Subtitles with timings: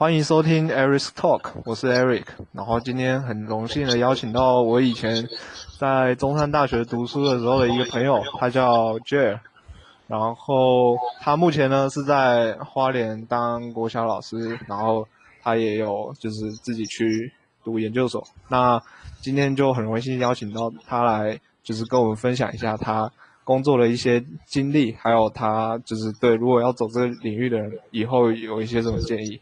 [0.00, 2.24] 欢迎收听 Eric's Talk，我是 Eric。
[2.52, 5.28] 然后今天很荣幸的邀请到我以前
[5.78, 9.38] 在中山大学读书的时候的一个朋友，他叫 J。
[10.06, 15.06] 然后他目前呢是在花莲当国小老师，然后
[15.42, 18.26] 他也有就是自己去读研究所。
[18.48, 18.80] 那
[19.20, 23.12] 今天就很荣幸邀请到他来，就是跟我们分享一下他
[23.44, 29.38] 工作的一些经历，还有他就是对如果要走这个领域的人，以后有一些什么建议。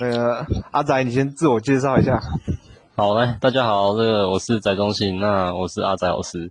[0.00, 2.18] 那个阿仔，你先自我介绍一下。
[2.96, 6.50] 好嘞，大家好，这个我是翟中信，那我是阿仔老师。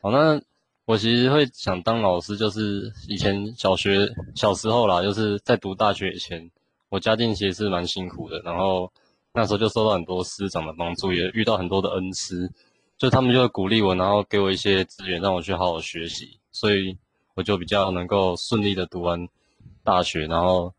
[0.00, 0.40] 好，那
[0.84, 6.48] 我其实会想当老师，就是以前小学小时候啦，就是在读大学以前，
[6.90, 8.90] 我家境其实是蛮辛苦的，然后
[9.34, 12.48] 那时候就受到很多师长的帮助，也遇到很多的恩师，
[12.96, 16.96] 就他们就会鼓励我，然后给我一些资源，让我去好好学习，所以
[17.34, 19.28] 我就比较能够顺利的读完
[19.82, 20.72] 大学，然后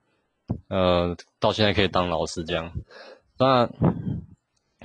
[0.68, 2.72] 呃到现在可以当老师这样。
[3.38, 3.70] 那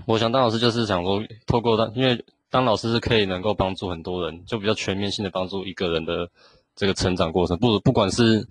[0.07, 2.25] 我想当老师就是想说，透过当因为。
[2.49, 6.31] 当老师是可以能够帮助很多人，就比较全面性的帮助一个人的
[6.77, 8.47] 这个成长过程，不不管是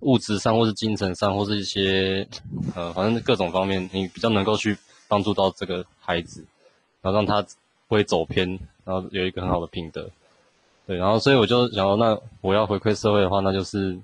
[0.00, 2.28] 物质上，或是精神上，或是一些
[2.76, 4.76] 呃，反正各种方面，你比较能够去
[5.08, 6.44] 帮助到这个孩子，
[7.00, 7.42] 然后让他
[7.88, 8.46] 不会走偏，
[8.84, 10.08] 然后有一个很好的品德，
[10.86, 13.98] 对，然后所以我就想说，那我要回馈社会的话，那就是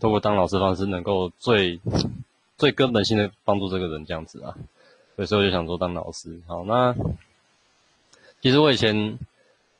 [0.00, 1.80] 透过当老师方式，能够最
[2.56, 4.54] 最根本性的帮助这个人这样子啊，
[5.16, 6.94] 所以所以我就想说当老师，好那。
[8.40, 9.20] 其实我以前，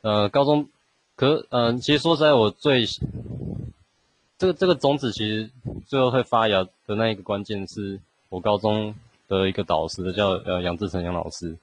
[0.03, 0.69] 呃，高中，
[1.17, 2.85] 可，嗯，其实说实在，我最，
[4.37, 5.49] 这个这个种子其实
[5.85, 8.95] 最后会发芽的那一个关键是我高中
[9.27, 11.57] 的一个导师，叫呃杨志成杨老师。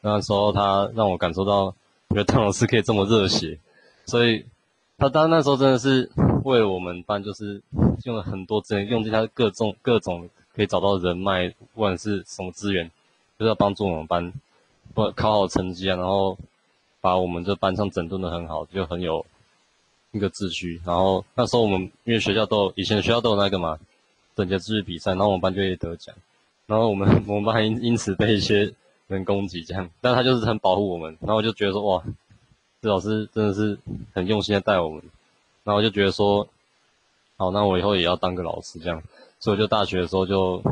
[0.00, 1.74] 那时候他让我感受到，
[2.10, 3.58] 觉得当老师可以这么热血，
[4.06, 4.46] 所以
[4.96, 6.08] 他当那时候真的是
[6.44, 7.60] 为我们班就是
[8.04, 12.88] 用了很多资源，用尽他各种各种可以找到人脉，不管是什么资源，
[13.38, 14.32] 就是要帮助我们班。
[14.92, 16.38] 不考好成绩啊，然后
[17.00, 19.26] 把我们这班上整顿的很好，就很有
[20.12, 20.80] 一个秩序。
[20.84, 23.76] 然后那时候我们因为学校都有以前学校都有那个嘛，
[24.36, 26.14] 整洁秩序比赛，然后我们班就会得奖。
[26.66, 28.72] 然后我们我们班因因此被一些
[29.08, 31.16] 人攻击这样，但他就是很保护我们。
[31.20, 32.04] 然后我就觉得说哇，
[32.80, 33.76] 这老师真的是
[34.12, 35.02] 很用心的带我们。
[35.64, 36.46] 然后我就觉得说，
[37.36, 39.02] 好，那我以后也要当个老师这样。
[39.40, 40.62] 所以我就大学的时候就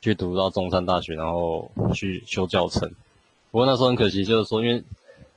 [0.00, 2.90] 去读到中山大学，然后去修教程。
[3.50, 4.82] 不过那时候很可惜，就是说，因为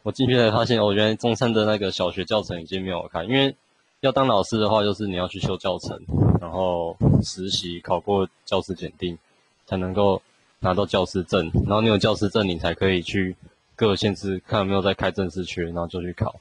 [0.04, 3.24] 我进去才发现，哦，原来中山的那个小学教程已经没有开。
[3.24, 3.56] 因为
[4.02, 6.00] 要当老师的话，就是你要去修教程，
[6.40, 9.18] 然后实习考过教师检定，
[9.66, 10.22] 才能够
[10.60, 11.52] 拿到教师证。
[11.66, 13.36] 然后你有教师证，你才可以去
[13.76, 16.40] 各个县市看有没有在开正式缺，然后就去考。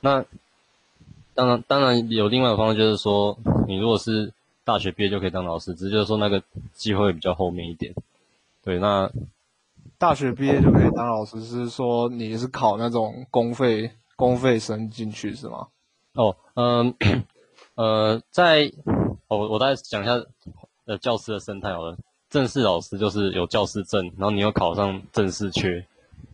[0.00, 0.24] 那
[1.34, 4.32] 当然，当然有另外一个方式，就是说，你如果是
[4.64, 6.42] 大学毕业就可以当老师，只是就是说那个
[6.74, 7.94] 机会比较后面一点。
[8.62, 9.10] 对，那。
[9.98, 15.68] 大学毕业就可以当老师，是说你是考那种公费公费生进去是吗？
[16.14, 16.92] 哦，嗯，
[17.76, 18.72] 呃，在，
[19.28, 20.20] 我我再讲一下
[20.86, 21.96] 呃教师的生态好了。
[22.30, 25.70] 正式老师就是有教师证，然后你又考上正式缺，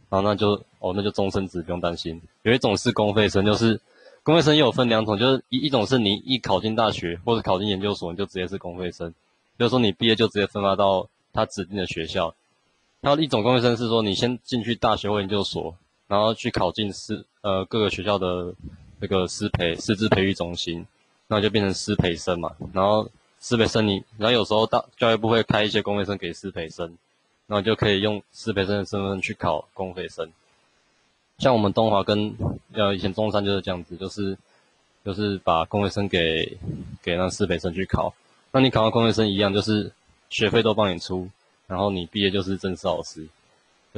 [0.09, 2.19] 然后那就哦那就终身制不用担心。
[2.45, 3.79] 有一种是公费生，就是
[4.29, 9.15] 公费生又有分两种，就是一一种是你一考进大学或者考进研究所，你就直接是公费生，
[9.59, 12.35] 就是说你毕业就直接分发到他指定的学校。
[13.01, 15.75] 还有一种公费生是说，你先进去大学或研究所，
[16.09, 18.55] 然后去考进师呃各个学校的
[19.01, 20.87] 那个师培师资培育中心，
[21.29, 22.55] 那就变成师培生嘛。
[22.75, 23.11] 然后
[23.41, 26.99] 师培生你，然后有时候大教育部会开一些公费生给师培生，
[27.47, 30.31] 然后就可以用师培生的身份去考公费生。
[31.39, 32.35] 像我们东华跟
[32.73, 34.37] 呃以前中山就是这样子，就是
[35.05, 36.59] 就是把公费生给
[37.03, 38.13] 给那师培生去考，
[38.53, 39.91] 那你考上公费生一样，就是
[40.31, 41.29] 学费都帮你出。
[41.67, 43.29] 然后你毕业就是正式老师，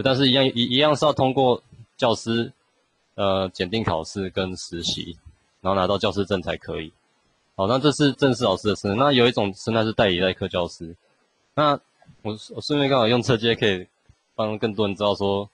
[0.02, 1.62] 但是一样一一样是要通过
[1.96, 2.50] 教师
[3.14, 5.16] 呃检定考试跟实习，
[5.60, 6.92] 然后拿到教师证才可以。
[7.54, 8.98] 好，那这是正式老师的身份。
[8.98, 10.96] 那有一种身份是代理代课教师。
[11.54, 11.78] 那
[12.22, 13.86] 我我顺便刚好用车接可以
[14.34, 15.48] 帮更多人知道说，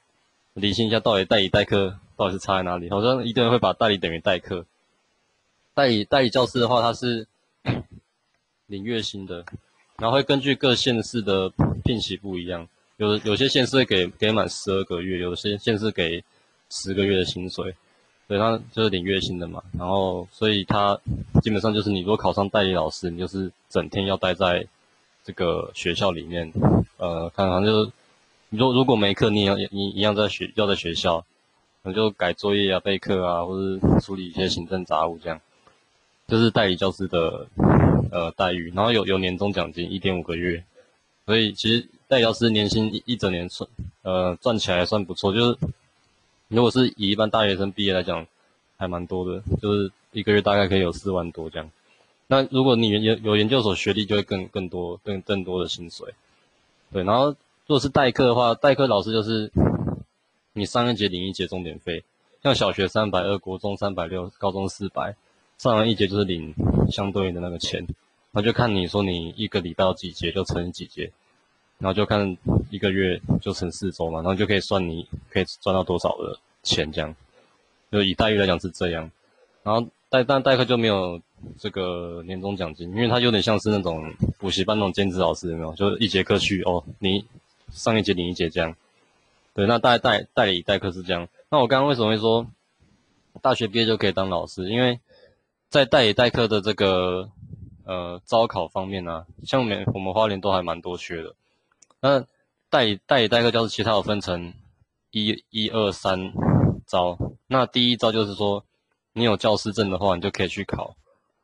[0.57, 2.89] 理清一下到底代理代课到底是差在哪里。
[2.91, 4.65] 好像一堆人会把代理等于代课。
[5.75, 7.27] 代理代理教师的话，他是
[8.67, 9.45] 领月薪的。
[9.99, 11.51] 然后会根据各县市的
[11.85, 12.67] 聘期不一样，
[12.97, 16.23] 有有些县市给给满十二个月，有些县市给
[16.69, 17.75] 十个月的薪水，
[18.29, 19.63] 对，他就是领月薪的嘛。
[19.79, 20.99] 然后所以他
[21.43, 24.67] 基本上就是你如果考上代理老师，你就是整天要待在
[25.25, 26.53] 这个学校里面，
[26.99, 27.93] 呃，看看就是
[28.49, 31.25] 你说如果没课，你也要你一样在学要在学校，
[31.83, 35.41] 那就改作业啊、备课啊，或者处理一些行政杂务这样，
[36.29, 37.49] 就是代理教师的
[38.11, 40.65] 呃待遇，然后有有年终奖金一点五个月，
[41.27, 43.69] 所以其实代教师年薪一一整年算
[44.03, 45.59] 呃赚起来算不错，就是
[46.49, 48.27] 如果是以一般大学生毕业来讲，
[48.77, 51.69] 还蛮多的，就是一个月大概可以有四万多这样。
[52.29, 56.15] 那如果你有有研究所学历，就会更更多更更多的薪水。
[56.93, 57.35] 对，然后
[57.67, 59.51] 如果是代课的话，代课老师就是
[60.53, 62.05] 你上一节领一节钟点费，
[62.43, 65.17] 像小学三百二，国中三百六，高中四百，
[65.59, 66.55] 上完一节就是领
[66.91, 67.85] 相对应的那个钱。
[68.31, 71.11] 那就看你说你一个礼拜几节，就乘几节，
[71.79, 72.37] 然后就看
[72.71, 77.15] 一个月就乘四周嘛，然后就可以算你可以赚到多少的钱这样。
[77.91, 79.11] 就以待遇来讲是这样，
[79.65, 81.21] 然后代但代课就没有。
[81.59, 85.75] 这个年终奖金，因为它有点像是那种补习班那种兼职老师，有没有？
[85.75, 87.23] 就是一节课去哦，你
[87.71, 88.77] 上一节领一节这样。
[89.55, 91.29] 对，那代代代理代课是这样。
[91.49, 92.47] 那我刚刚为什么会说
[93.41, 94.69] 大学毕业就可以当老师？
[94.69, 95.01] 因为
[95.69, 97.31] 在代理代课的这个
[97.85, 101.35] 呃招考方面呢，像我们我们花莲都还蛮多缺的。
[102.01, 102.25] 那
[102.69, 104.53] 代理代理代课教室其他有分成
[105.11, 106.33] 一一二三
[106.87, 107.19] 招。
[107.47, 108.65] 那第一招就是说，
[109.13, 110.97] 你有教师证的话，你就可以去考。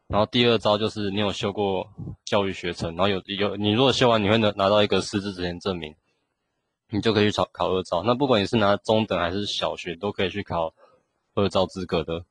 [0.09, 1.89] 然后第二招就是你有修过
[2.25, 5.95] 教育学程，然后有有你如果修完，你会拿拿到一个师资执行证明，
[6.93, 8.03] 你就可以去考考二招。
[8.05, 10.73] 那不管你是拿中等还是小学，都可以去考
[11.35, 12.25] 二招资格的。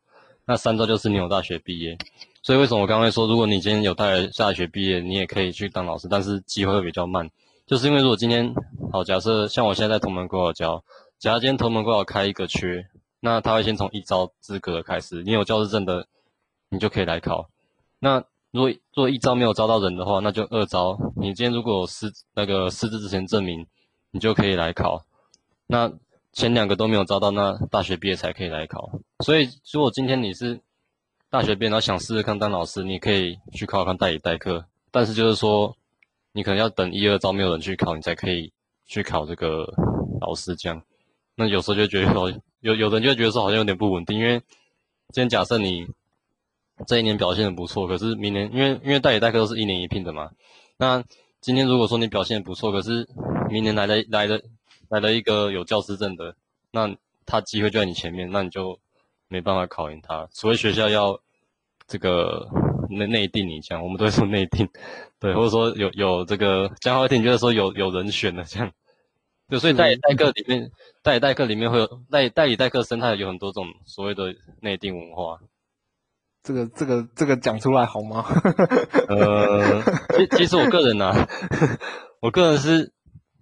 [0.45, 1.97] 那三招就是你有大学毕业。
[2.43, 7.29] 所以为什么我刚才说，如果你今天有大学大学毕业，你也可以去当老师，但是机会会比较慢，
[7.67, 8.53] 就是因为如果今天
[8.91, 10.83] 好假设像我现在在同门国考教，
[11.19, 12.87] 假如今天同门国考开一个缺，
[13.19, 16.07] 那他会先从一招资格开始，你有教师证的，
[16.69, 17.47] 你就可以来考。
[17.99, 20.97] 那如果如果一招没有招到人的话，那就二招。
[21.15, 23.65] 你今天如果有师那个师资之前证明，
[24.11, 25.05] 你就可以来考。
[25.67, 25.91] 那
[26.33, 28.91] 前两个都没有招到，那大学毕业才可以来考。
[29.19, 30.59] 所以如果今天你是
[31.29, 34.65] 大学毕业，然后想试试看当老师，你可以去考看代理代课。
[34.91, 35.75] 但是就是说，
[36.33, 38.51] 你可能要等一二招没有人去考，你才可以
[38.85, 39.65] 去考这个
[40.19, 40.81] 老师这样。
[41.35, 44.39] 那有时候就觉得说，有有人就觉得说好像有点不稳定，因为
[45.09, 45.87] 今天假设你。
[46.87, 50.31] 这一年表现的不错，可是明年因为因为代理代课都是一年一聘的嘛，
[50.77, 51.03] 那
[51.39, 53.07] 今天如果说你表现不错，可是
[53.51, 54.41] 明年来了来了
[54.89, 56.35] 来了一个有教师证的，
[56.71, 56.95] 那
[57.25, 58.79] 他机会就在你前面，那你就
[59.27, 61.19] 没办法考赢他，所以学校要
[61.87, 62.47] 这个
[62.89, 64.67] 内内定你这样，我们都会说内定，
[65.19, 68.71] 对，或者说有有这个讲好听，就是说有有人选的这样，
[69.49, 70.71] 对，所以代理代课里面
[71.03, 75.39] 代理代课里面会有代代理代课生态有很多种所谓的内定文化。
[76.43, 78.25] 这个这个这个讲出来好吗？
[79.07, 79.83] 呃，
[80.17, 81.13] 其其实我个人呢，
[82.19, 82.91] 我个人是，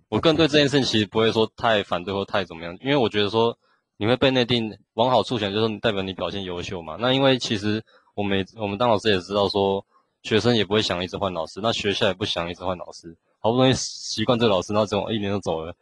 [0.09, 3.57] 我个人对这件事情其实不会说太反对或太怎么样，因为我觉得说
[3.97, 6.97] 你会被内定，往好处想就是代表你表现优秀嘛。
[7.00, 7.83] 那因为其实
[8.15, 9.85] 我们我们当老师也知道说，
[10.23, 15.75] 学生也不会想一直换老师，那学校也不想一直换老师，好不容易习惯这个老师，那这种一年就走了。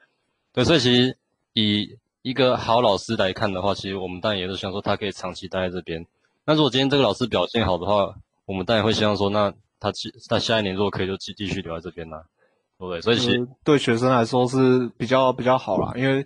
[0.51, 1.17] 对，所以其实
[1.53, 6.05] 以一个好老师来看的话，其实我们当然也是想说他可以长期待在这边。
[6.43, 8.15] 那如果今天这个老师表现好的话，
[8.45, 9.91] 我们当然会希望说，那他
[10.27, 12.36] 他下一年如果可以就继继续留在这边呢，对不
[12.79, 13.01] 对？
[13.01, 16.25] 所以其实对学生来说是比较比较好啦，因为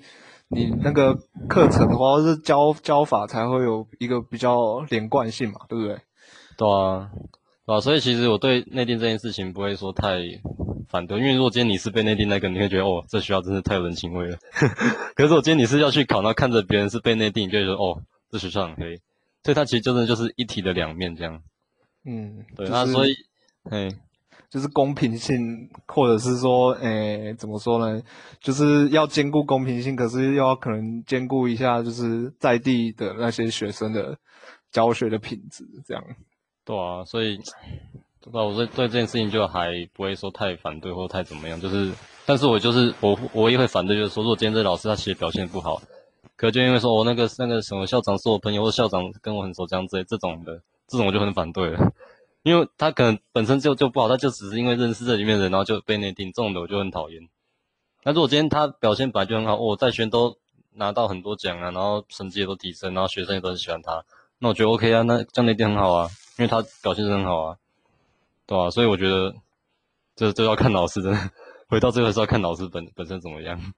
[0.50, 1.16] 你那个
[1.48, 5.98] 课程的话是教教法才会有一个比较连贯性嘛，对不对？
[6.58, 7.10] 对啊，
[7.66, 10.20] 对啊，所以其实我对内定这件事情不会说太
[10.90, 14.38] 反对，因为如果今天你是被内定那个，你会觉得哦，这学校真是太有人情味了。
[15.16, 19.00] 可是我今天你是要去考，那看着别人是被内定，你就觉得哦，这学校很黑。
[19.44, 21.42] 所以它其实真的就是一体的两面这样，
[22.06, 23.16] 嗯，对，那所以，
[23.72, 23.90] 哎，
[24.52, 28.02] 就是公平性，或者是说，诶，怎么说呢？
[28.42, 34.18] 就是要兼顾公平性，可是又要可能兼顾一下，就是在地的那些学生的
[34.70, 36.04] 教学的品质，这样。
[36.66, 37.38] 对啊，所以，
[38.20, 38.44] 对吧？
[38.44, 41.92] 我对对这件事情就还不会说太反对或太怎么样，就是，
[42.26, 45.82] 但是我就是我我也会反对，就是说，如果今天这老师他其实表现不好。
[46.36, 51.94] 可就因为说我那个那个什么校长是我朋友，或校长跟我很熟这样子，这种的，这种我就很反对了，
[52.44, 57.30] 因为他可能本身就就不好，他就只是因为认识这里面人，然后就被内定，这种的我就很讨厌。
[58.04, 60.38] 那如果今天他表现本来就很好，我在学都
[60.74, 64.04] 拿到很多奖啊，然后成绩也都提升，然后学生也都很喜欢他，
[64.40, 67.58] 那我觉得 OK 啊，那这样内定很好啊，因为他表现是很好啊，
[68.48, 68.72] 对吧？
[68.72, 69.36] 所以我觉得
[70.16, 71.16] 这这要看老师的，
[71.68, 73.74] 回到最后是要看老师本本身怎么样。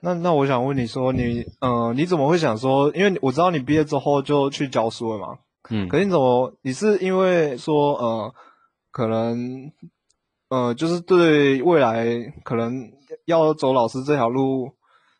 [0.00, 2.92] 那那我想问你说，你呃你怎么会想说？
[2.94, 5.38] 因为我知道你毕业之后就去教书了嘛，
[5.70, 8.34] 嗯，可你怎么你是因为说呃
[8.90, 9.70] 可能
[10.48, 12.90] 呃就是对未来可能
[13.26, 14.70] 要走老师这条路，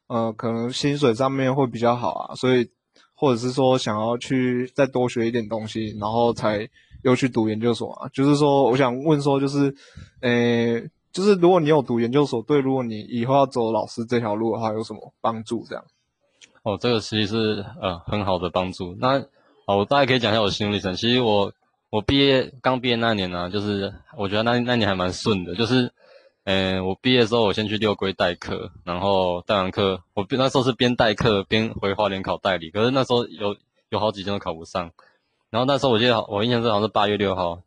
[0.06, 2.70] 呃可能薪水上面会比较好啊，所以
[3.14, 6.68] 或者是说想要去再多学一点东西，然后才
[7.02, 8.08] 又去读研究所啊？
[8.12, 9.72] 就是说，我想问说，就是，
[10.20, 10.80] 呃，
[11.12, 15.64] 就是如果你有读研究所，对，如果你以后要走老师这条路的话，有什么帮助？
[15.68, 15.84] 这样？
[16.64, 18.96] 哦，这个其实是呃很好的帮助。
[18.98, 19.24] 那
[19.68, 20.96] 哦，我大概可以讲一下我心路历程。
[20.96, 21.52] 其实我
[21.90, 25.92] 我毕业刚毕业那年呢，就是我觉得那那年还蛮顺的，就是。
[26.50, 33.54] 嗯，我毕业之后，我先去六龟代课，然后代完课，我那时候是边代课边回花莲考代理，可是那时候有
[33.90, 34.90] 有好几间都考不上，
[35.50, 37.60] 然后那时候我记得我印象中好像是八月六号，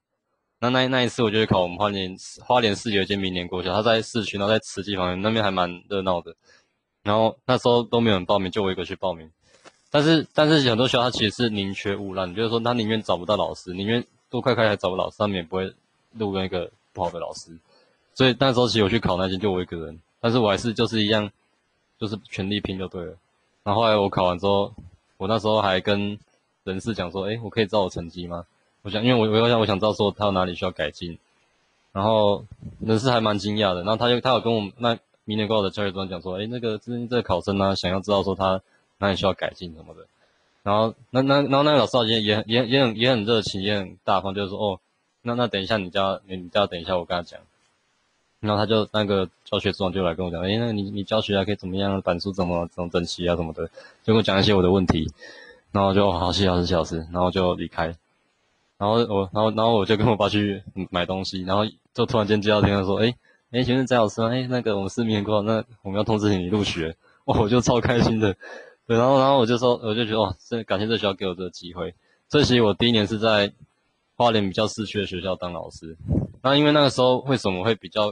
[0.60, 6.36] 那那那一次我就去考我们花莲花莲市有一间明年国小，他在市区，然后在慈济旁边，那边还蛮热闹的，
[7.04, 9.30] 然后那时候都没有人报名，就我一个去报名，
[9.92, 15.74] 但是但是很多学校它其实是宁缺毋滥，就是说他宁愿找不到老师，宁愿多快快还找不到老师，他们也不会
[16.14, 17.52] 录那个不好的老师。
[18.14, 21.30] 所以那时候其实我去考那间就我一个人，但是我还是就是一样，
[22.00, 23.14] 就是全力拼就对了。
[23.64, 24.74] 然后后来我考完之后，
[25.18, 26.18] 我那时候还跟
[26.64, 28.46] 人事讲说，哎，我可以知道我成绩吗？
[28.84, 31.18] 我想，因为我我想我想知道说他有哪里需要改进。
[31.92, 32.46] 然后
[32.80, 38.62] 人事还蛮惊讶的，然后他就他有跟我们那明年高考的教育专讲说，哎，那个最近这个考生呢，想要知道说他
[39.02, 40.08] 哪里需要改进什么的。
[40.64, 44.80] 然后那那然后那个老师也也也也很也很热情，也很大方，就是说，哦，
[45.24, 47.42] 那那等一下你叫你你叫等一下我跟他讲。
[48.40, 53.68] 然后他就那个教学组长就来跟我讲，哎，那你你教学啊可以怎么样，板书怎么怎么整齐啊什么的，
[54.04, 55.12] 就跟我讲一些我的问题，
[55.72, 57.86] 然后就好谢老师谢老师，然后就离开，
[58.80, 63.14] 然后我然后然后我就跟我爸去买东西，然后就突然间接到电话说，哎
[63.52, 64.30] 哎，请问翟老师吗？
[64.32, 68.36] 哎，那个我们是明年过，那我们要通知你入学，哇，我就超开心的，
[68.92, 71.96] 对，然后然后我就说，我就觉得哇，这感谢这学校给我这个机会，
[72.28, 73.50] 这其实我第一年是在
[74.18, 75.96] 花莲比较市区的学校当老师，
[76.42, 78.08] 那因为那个时候为什么会比较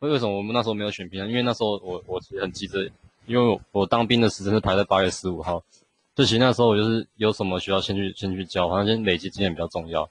[0.00, 1.28] 为为什么我们那时候没有选平安？
[1.28, 2.90] 因为那时候我我其实很急着，
[3.26, 5.62] 因为我我当兵的时间是排在八月十五号，
[6.16, 10.10] 就其实那时候我就是有什么需要先去先去教，反正先累积经验比较重要。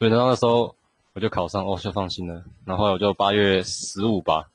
[0.00, 0.74] 所以然后那时候
[1.12, 2.42] 我就考上，哦就放心了。
[2.64, 4.50] 然后我就八月十五吧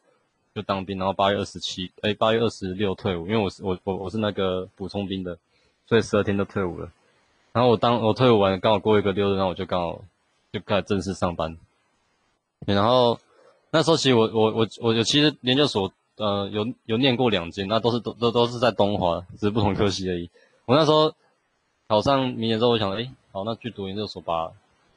[0.56, 5.38] 就当兵，然后八月二十七，哎八月二十六退伍，因为我是我我我是那个补充兵的，
[5.88, 6.92] 所以十二天都退伍了。
[7.52, 10.02] 然后我当我退伍完刚好过一个六日，然后我就刚好
[10.52, 11.58] 就开始正式上班。
[12.66, 13.20] 然后。
[13.76, 20.30] 那时候其实我我我我有其实研究所呃有有念过两间，那都是都都都是在东华，只是不同科系而已。
[20.66, 21.16] 我那时候
[21.88, 24.52] 考上明年之后，我想哎好那去读研究所吧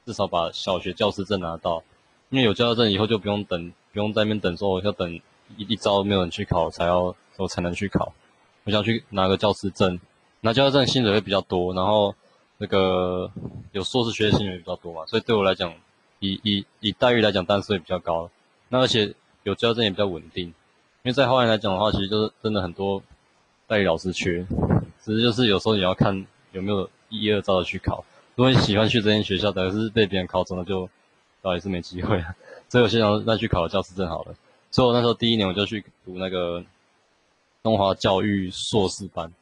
[0.05, 1.85] 至少把小学教师证拿到，
[2.29, 5.19] 因为有教师证以后就不用等不用在那边等说我要等
[5.57, 8.13] 一一招没有人去考才要我才能去考。
[8.65, 10.01] 我想去拿个教师证，
[10.41, 12.15] 拿教师证薪水会比较多，然后
[12.59, 13.31] 那个
[13.73, 15.73] 有硕士学的薪水比较多嘛，所以对我来讲
[16.19, 18.29] 以以以待遇来讲，单数也比较高。
[18.69, 20.55] 那而且有教证也比较稳定，因
[21.05, 23.01] 为在后来来讲的话，其实就是真的很多
[23.69, 24.45] 代理老师缺，
[25.01, 28.05] 只是就是有时候也要看有没有一二招的去考。
[28.35, 30.89] 如果你喜欢去这间学校，但是被别人考中了，就
[31.41, 32.23] 倒也是没机会。
[32.69, 34.35] 所以我先想再去考教师证好了。
[34.77, 36.63] 所以我那时候第一年我就去读那个
[37.63, 39.33] 东华教育硕士班，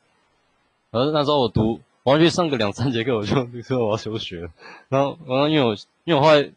[0.92, 4.48] 而那时候我读，我要去上个两三节课，我 就说我要休学。
[4.88, 5.74] 然后，然后因为我
[6.04, 6.48] 因为我后来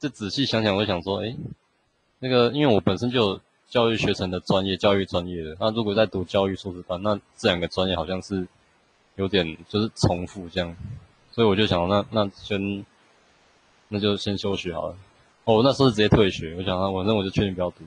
[0.00, 1.36] 就仔细想想，我就想说，哎。
[2.18, 8.44] 那个，因为我本身就有教育学程的专业，教育专业的，那如果在读教育硕士班，那这两个专业好像是
[9.14, 10.76] 有点就是重复这样，
[11.30, 12.84] 所以我就想，那那先
[13.86, 14.96] 那就先休学好了。
[15.44, 17.84] 哦，那时候是直接退学，我想啊，反正我就确定不要读。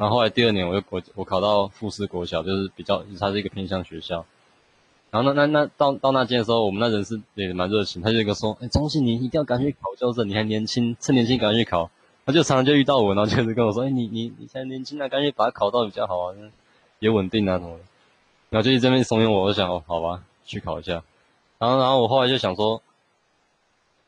[0.00, 4.24] 然后后来第二年，我又我我考到复试国小，就是比较它是一个偏向学校。
[5.10, 11.90] 然后那那那到到那间的时候，我们那人是也蛮热情，他就一个说，哎，张信你一定要赶紧考教证，你还年轻，趁年轻赶紧去考。
[12.24, 16.34] 他就常常就遇到我，然后就是跟我说：“哎，你你你现在年轻啊，赶紧把它考到比较好啊，
[16.98, 17.76] 也稳定啊什么。”
[18.48, 21.02] 然后就一直这边怂恿我，我想哦，好吧，去考一下。
[21.58, 22.80] 然后然后我后来就想说，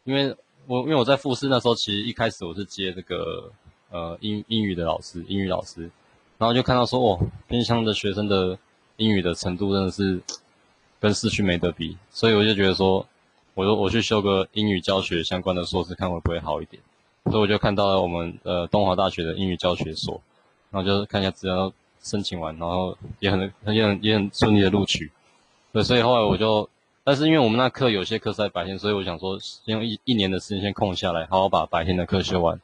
[0.05, 0.35] 因为
[0.67, 3.51] 我因为我在复试那时候，其实一开始我是接这个
[3.93, 5.83] 呃英英语的老师，英语老师，
[6.39, 8.59] 然后就看到说哦，偏乡的学生的
[8.97, 10.21] 英语的程度真的是
[10.99, 13.07] 跟市区没得比，所以我就觉得说，
[13.55, 16.83] 我说我去修个英语教学相关的硕士，看会不会好一点。
[17.27, 20.21] 所以我就看到了我们呃东华大学的英语教学所，
[20.73, 21.73] 然后就是看一下资料
[22.03, 25.11] 申请完，然后也很也很也很顺利的录取。
[25.73, 26.69] 对，所以后来我就，
[27.05, 32.61] 但是因为我们那课有些课是在白天，所以我想说先用一一年的时间先空下来，好好把白天的课修完。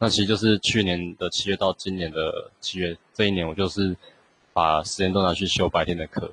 [0.00, 3.96] 那其实就是去年的七月到今年的七月这一年，我就是
[4.52, 6.32] 把时间都拿去修白天的课。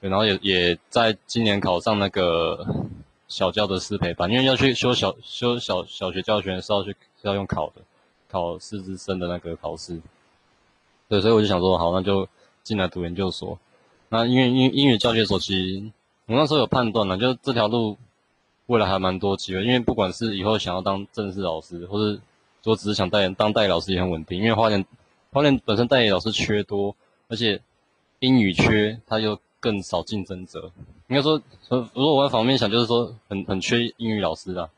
[0.00, 2.64] 对，然后也也在今年考上那个。
[3.28, 7.80] 小教的师培班，因为要去修小修小小学教学是要去是要用考的，
[8.30, 9.98] 考师资生的那个考试。
[11.08, 12.28] 对，所以我就想说，好，那就
[12.62, 13.58] 进来读研究所。
[14.10, 15.82] 那因为英英语教学所，其实
[16.26, 17.96] 我那时候有判断了，就这条路
[18.66, 22.20] 未来还蛮多机会，因为不管是以后想要当正式老师，或者
[22.62, 24.84] 说只是想代言当代理老师也很稳定，因为花莲
[25.32, 26.94] 花莲本身代理老师缺多，
[27.28, 27.60] 而且
[28.20, 30.70] 英语缺，他又更少竞争者。
[31.08, 34.70] 应该说，如果我反面想，就是说很很缺英语老师啊，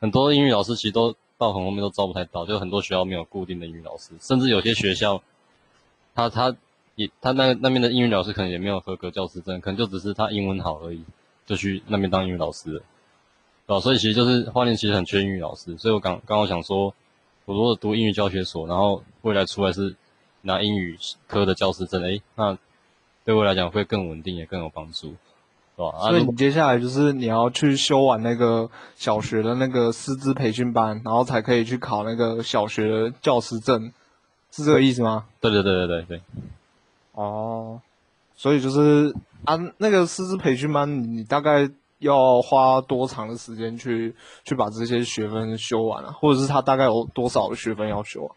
[0.00, 5.22] 很多英语老师其实都到很后面都招不太到，就很多学校没有固定的英语老师，甚至有些学校，
[6.14, 6.54] 他他
[6.94, 11.02] 也他那那边的英语老师可能也没有合格教师证，可能就只是他英文好而已，
[11.46, 12.82] 就去那边当英语老师了。
[13.66, 16.94] 啊所以其实就是花莲其实很缺英语老师，所以我刚刚刚想说，
[17.46, 19.96] 我如果读英语教学所，然后未来出来是
[20.42, 22.58] 拿英语科的教师证，哎，那
[23.24, 25.14] 对我来讲会更稳定，也更有帮助，
[25.76, 25.98] 对吧？
[26.00, 33.92] 所以你接下来就是你要去修完那个小学的那个师资培训班，然后才可以去考那个小学的教师证，
[34.50, 35.24] 是这个意思吗？
[35.40, 36.20] 对对对对对对。
[37.12, 37.80] 哦，
[38.34, 41.70] 所以就是啊，那个师资培训班，你大概。
[41.98, 46.12] 要花多长的时间去去把这些学分修完啊？
[46.12, 48.32] 或者是他大概有多少的学分要修啊？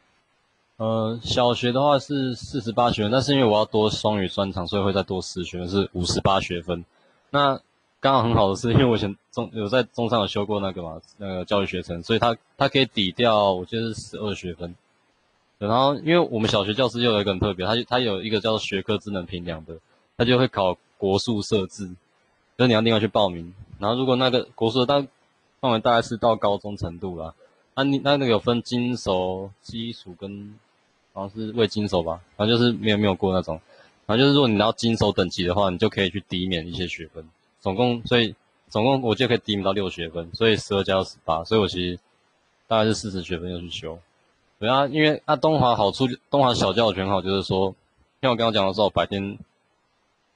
[0.77, 6.85] 呃，小学的话是四十八学分，但是因为我要多双语专长，所以会再多十学分，是五十八学分。
[7.31, 7.59] 那
[7.99, 14.73] 刚好很好的是，因为我以前中有在中上有修过那个嘛，那个教育学程，所以他他可以抵掉，我记得是十二学分。
[15.57, 19.75] 然后因为我们小学教师又有一个很特别，他就他有一个叫做学科智能评量的，
[20.15, 21.89] 他就会考国数设置。
[22.59, 25.07] 所以你要另外去报名，然后如果那个国术的
[25.61, 27.33] 范围大概是到高中程度啦，
[27.73, 30.59] 啊你那那个有分金手基础跟
[31.13, 33.61] 好像是未金手吧，反正就是没有没有过那种，
[34.05, 37.25] 然后就是如果你拿到金手等级的话，你就可以去抵免一些学分，
[37.61, 38.35] 总共所以
[38.67, 41.97] 总共我就可以抵免到六学分，所以十二加十八，所以我其实
[42.67, 43.97] 大概是四十学分要去修。
[44.59, 47.73] 对啊，因为啊东华好处东华小教全好，就是说
[48.21, 49.37] 像我刚刚讲的时候，白天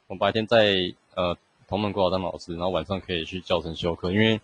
[0.08, 1.36] 我白天在呃。
[1.68, 4.40] 同门过来当老师，然后晚上可以去教程修课，因为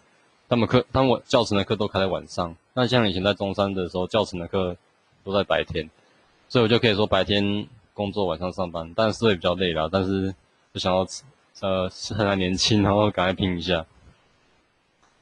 [0.48, 2.56] 他们课，他们教程的课都开在晚上。
[2.74, 4.76] 那像以前在中山的时候，教程的课
[5.24, 5.90] 都在白天，
[6.48, 8.94] 所以我就可以说白天工作，晚上上班。
[8.96, 10.34] 但是会比较累啦，但是
[10.74, 11.06] 就想要
[11.62, 13.86] 呃趁还年轻，然后赶快拼一下，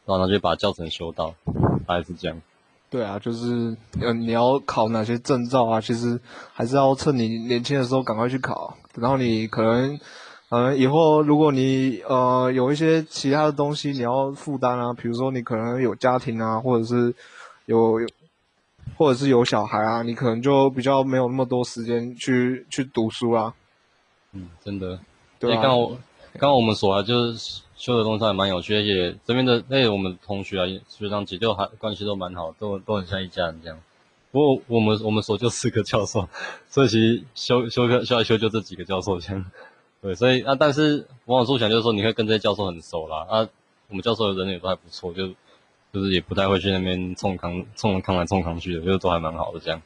[0.05, 1.33] 然后就把教程修到，
[1.85, 2.41] 大概是这样。
[2.89, 6.17] 对啊，就是呃你要考哪些证照啊，其实
[6.53, 9.99] 还是要趁你年轻的时候赶快去考，然后你可能。
[10.49, 17.13] 嗯，以后如果你呃有一些其他的东西你要负担啊，比如说你可能有家庭啊，或者是
[17.65, 18.07] 有有，
[18.95, 23.53] 或者是有小孩啊，你可能就比较没有那么多时间去去读书啊。
[24.31, 24.97] 嗯，真的。
[25.37, 25.61] 对啊。
[25.61, 25.87] 刚我
[26.33, 33.77] 刚刚我们所啊，就是修的东西还蛮有趣，而且这边的那我们同学啊，学长姐就还关系都蛮好，都都很像一家人这样。
[34.31, 36.29] 不过我们我们所就四个教授，
[36.69, 39.45] 所以其实修修课修来修就这几个教授这样。
[39.99, 43.25] 对，所以啊，但是往往说想就是说，你会跟这些教授很熟啦。
[43.29, 43.47] 啊，
[43.89, 45.27] 我们教授的人也都还不错，就
[45.91, 49.81] 就是也不太会去那边冲康冲康来冲康去的，就是都还蛮好的这样。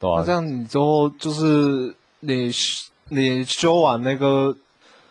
[0.00, 0.24] 对啊。
[0.24, 2.50] 这样你之后就是你
[3.10, 4.56] 你修完那个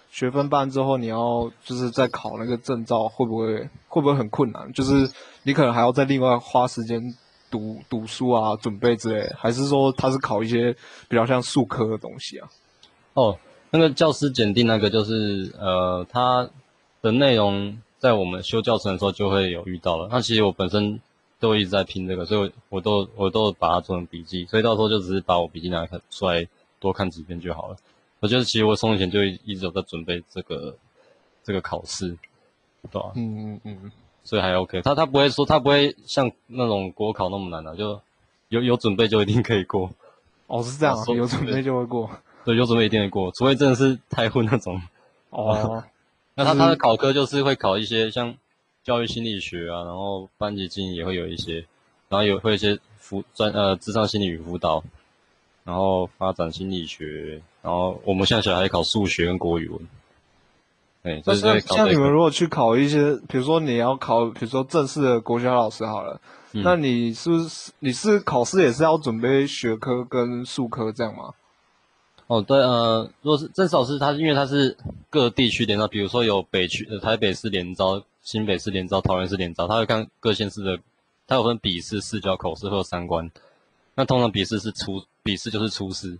[0.09, 4.73] 学分班之后，你要就是再考那个证照，会不会会不会很困难？
[4.73, 5.07] 就是
[5.43, 7.15] 你可能还要再另外花时间
[7.51, 10.75] 读读书啊，准备之类，还是说他是考一些
[11.07, 12.49] 比较像术科的东西啊？
[13.13, 13.37] 哦。
[13.69, 16.49] 那个教师检定那个就是呃，它
[17.01, 20.07] 的内容在我们修教程的时候就会有遇到了。
[20.11, 20.99] 那其实我本身
[21.39, 26.47] 都一直在拼这个，所以我都我都把它做成笔记，所以到时候就只是把我笔记拿看出来
[26.79, 27.77] 多看几遍就好了。
[28.19, 30.75] 我觉得其实我从以前就一直有在准备这个
[31.43, 32.17] 这个考试，
[32.81, 33.11] 对吧？
[33.15, 33.91] 嗯嗯嗯。
[34.23, 38.01] 所以还 OK，他他不会说他不会像那种国考那么难的，就
[38.49, 39.89] 有有准备就一定可以过。
[40.47, 42.09] 哦，是这样，有准备就会过。
[42.47, 44.81] 对，就准备一定会过，除非真的是太混那种。
[45.31, 45.83] 哦，
[46.33, 48.33] 那他他的考科就是会考一些像
[48.85, 51.55] 教育心理学啊，然后班级经营也会有一些，
[52.07, 54.81] 然后有会一些辅专呃智商心理与辅导，
[55.65, 59.81] 然后发展心理学，然后我们现在小孩考数学跟国语文。
[61.03, 66.17] 哎，那像像你们如果去考一些，比如说你要考，比如说正式的国小老师好了，
[66.53, 71.33] 那你是不是你是考试也是要准备学科跟数科这样吗？
[72.27, 74.75] 哦，对，呃，如果是正少是它，因为它是
[75.09, 80.77] 各地区联招，比如说有北区，呃，台北市联招、新北市联招、桃园市联招，它会看各县市的，
[81.25, 83.31] 它有分笔试、试教、口试或三关。
[83.95, 86.19] 那通常笔试是初，笔试就是初试。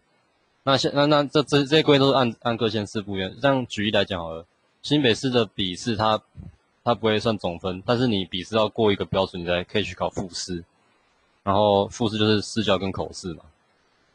[0.63, 3.29] 那现那那这这这些规都是按按各县市不一样。
[3.41, 4.45] 这样举例来讲好了，
[4.81, 6.21] 新北市的笔试它
[6.85, 10.63] 它不会算总分，但是你笔试要过一个标准，你才可以去考复试。
[11.43, 13.43] 然后复试就是试教跟口试嘛。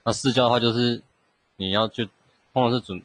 [0.05, 1.02] 那试教的话就是。
[1.62, 2.05] 你要去，
[2.53, 3.01] 通常是准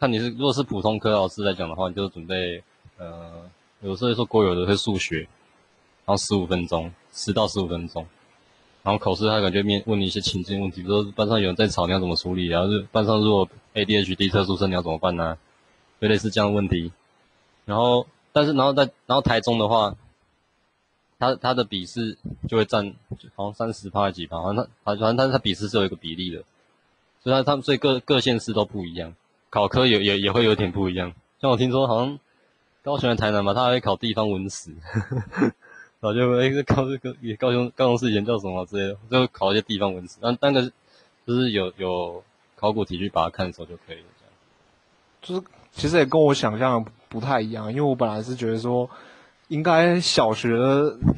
[0.00, 2.62] 看你是如果是普通科老师来讲的话，你就准备
[2.96, 3.42] 呃
[3.82, 5.18] 有时候说国有的会数学，
[6.06, 8.06] 然后十五分钟，十到十五分钟，
[8.82, 12.46] 然后口试他感觉面问你一些情境问题，比如说班上有人在吵，你要怎么处理？
[12.46, 15.36] 然后是班上如果 ADHD 特殊生你要怎么办呢？
[16.00, 16.92] 就类似这样的问题。
[17.64, 19.94] 然后，但是然后在然后台中的话，
[21.18, 22.16] 他他的笔试
[22.48, 22.94] 就会占
[23.34, 26.42] 好像三十趴还几趴，好像他反正他他笔试是有一个比例的，
[27.22, 29.14] 所以他他们所以各各县市都不一样，
[29.50, 31.12] 考科也也也会有点不一样。
[31.40, 32.18] 像我听说好像
[32.82, 34.72] 高雄、台南嘛，他还会考地方文史，
[36.00, 40.62] 然后就哎考这个也高雄高雄市以前叫什么之类的，就考一些地方文史，但但个
[41.26, 42.22] 就是有有
[42.56, 44.32] 考古题去把它看熟就可以了，这样。
[45.20, 48.88] 就是其实也跟我想象不太一样，因为我本来是觉得说
[49.48, 50.56] 应该小学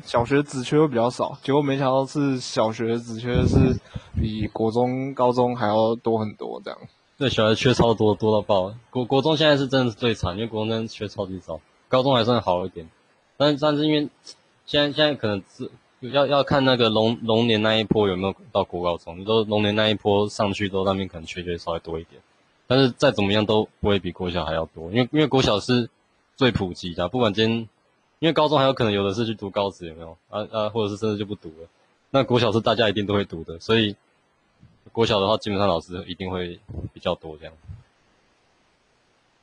[0.02, 3.76] 小学子缺会比较少，结果没想到是小学子缺是
[4.20, 6.78] 比国中、高中还要多很多这样。
[7.18, 8.72] 对，小学缺超多，多到爆。
[8.88, 12.88] 国国中现在是真的是最惨，因为国中真的缺超级少，高中还算好一点。
[13.36, 14.08] 但但是因为
[14.64, 22.22] 现在现在可能是要要看那个龙龙年那一波有没有到国高中，你说龙年那一波上去都那边可能缺缺稍微多一点。
[22.66, 25.90] 但是再怎么样都不会比国小还要多，因为因为国小是
[26.36, 27.68] 最普及的，不管今天，
[28.20, 30.16] 因为高中还有可能有的是去读高职，有没有？
[30.28, 31.68] 啊啊，或者是甚至就不读了。
[32.10, 33.96] 那国小是大家一定都会读的，所以
[34.92, 36.60] 国小的话，基本上老师一定会
[36.92, 37.52] 比较多这样。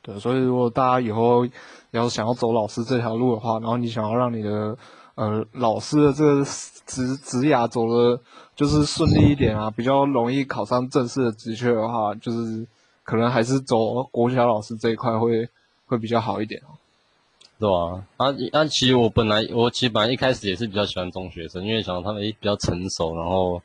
[0.00, 1.46] 对，所以如果大家以后
[1.90, 4.78] 要想要走老师这条路的话，然后你想要让你的
[5.14, 6.44] 呃老师的这个
[6.86, 8.20] 职职涯走的
[8.56, 12.66] 就是顺利一点啊，比较容易考上正式的职缺的话，就是。
[13.08, 15.48] 可能还是走国小老师这一块会
[15.86, 16.76] 会比较好一点哦，
[17.58, 18.04] 对啊？
[18.16, 23.60] 啊啊，其实我本来我其实本来一开始也是比较喜欢中学生，因为想到他们诶比较成熟，然后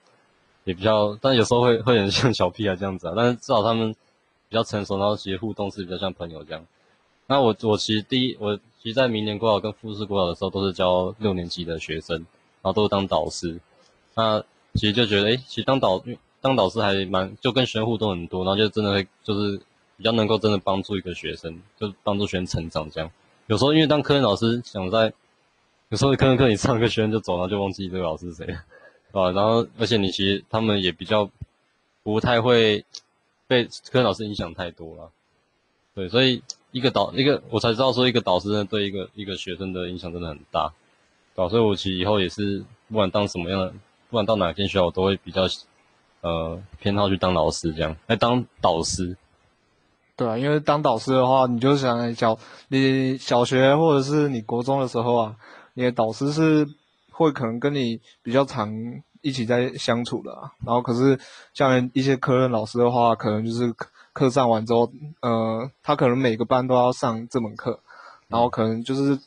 [0.64, 3.14] 也比较，但有时候会会很像小屁孩这样子啊。
[3.16, 3.94] 但是至少他们
[4.50, 6.66] 比较成熟，然后其实互动是比较像朋友这样。
[7.28, 13.60] 那我我其实第一我其实在明年国考跟复试国考的时候都是教六年级的学生，然后都是当导师。
[14.16, 16.04] 那其实就觉得诶，其实当导。
[16.44, 19.58] 当导师还蛮就跟学生互动很多，然后就真的会就是
[19.96, 23.10] 比较能够真的帮助一个学生，就帮助学生成长这样。
[23.48, 25.12] 有时候因为当科任老师想在，
[25.90, 28.54] 有时候科任课你上个学生就走了，就忘记这个老师是谁，
[29.12, 31.30] 啊，然后而且你其实他们也比较
[32.04, 32.84] 不太会
[33.48, 35.12] 被科任老师影响太多了，
[35.94, 40.72] 对，所以一个导一个我才知道说一个导师呢对一个一个学生的影响真的很大，
[41.36, 43.70] 对，所以我其实以后也是不管当什么样的，
[44.10, 45.44] 不管到哪间学校我都会比较。
[46.22, 49.18] 呃，偏好去当老师这样，来当导师，
[50.15, 55.36] 对啊，因为当导师的话，你就想小你小学或者是你国中的时候啊，
[55.73, 56.67] 你的导师是
[57.12, 58.71] 会可能跟你比较常
[59.21, 60.32] 一起在相处的，
[60.65, 61.19] 然后可是
[61.54, 67.80] 像一些科任老师的话，可能就是课课上完之后，呃，他可能每个班都要上这门课，
[68.28, 69.19] 然后可能就是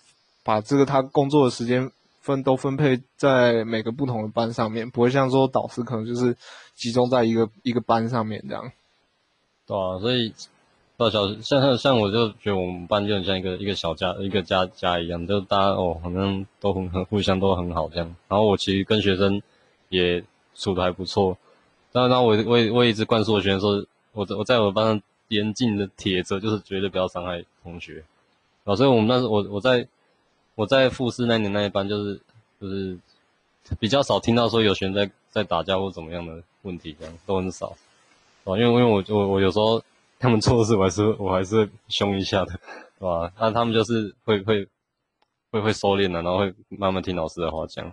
[0.45, 1.91] 把这个他工作的时间。
[2.27, 6.37] 分都分配在每个不同的班上面，不会像说导师可能就是
[6.75, 8.73] 集中在一个一个班上面这样。
[9.65, 10.35] 对啊，所以
[10.97, 18.15] 到小像像像我就觉得我们班就很像一个一个小家一个家家一样，就大家哦好像都很很互相都很好这样。
[18.29, 19.41] 然后我其实跟学生
[19.89, 20.23] 也
[20.55, 21.37] 处的还不错，
[21.93, 28.03] 当然我我我一直灌输我学生说，我我在我班上严禁的铁则就是绝对不要伤害同学。
[28.65, 29.87] 啊，所以我们那时我我在。
[30.59, 32.19] 我在复试那年那一班，就是
[32.59, 32.97] 就是
[33.79, 37.77] 比较少听到说有学生在在打架或怎么样的问题，这样都很少。
[38.45, 39.83] 哦，因为因为我我我有时候
[40.19, 42.53] 他们错事，我还是我还是凶一下的，
[42.99, 43.33] 是吧？
[43.39, 44.69] 那他们就是会会
[45.51, 47.93] 会会收敛的，然后会慢慢听老师的话讲。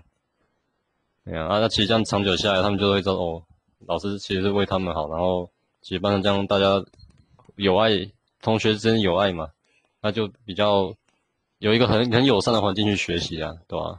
[1.26, 3.44] 对啊，啊，那其实这样长久下来，他们就会知道哦，
[3.88, 5.50] 老师其实是为他们好，然后
[5.82, 6.84] 其实班上这样大家
[7.56, 9.50] 有爱，同学之间有爱嘛，
[10.02, 10.94] 那就比较。
[11.60, 13.98] 有一个很很友善的环境去学习啊，对吧？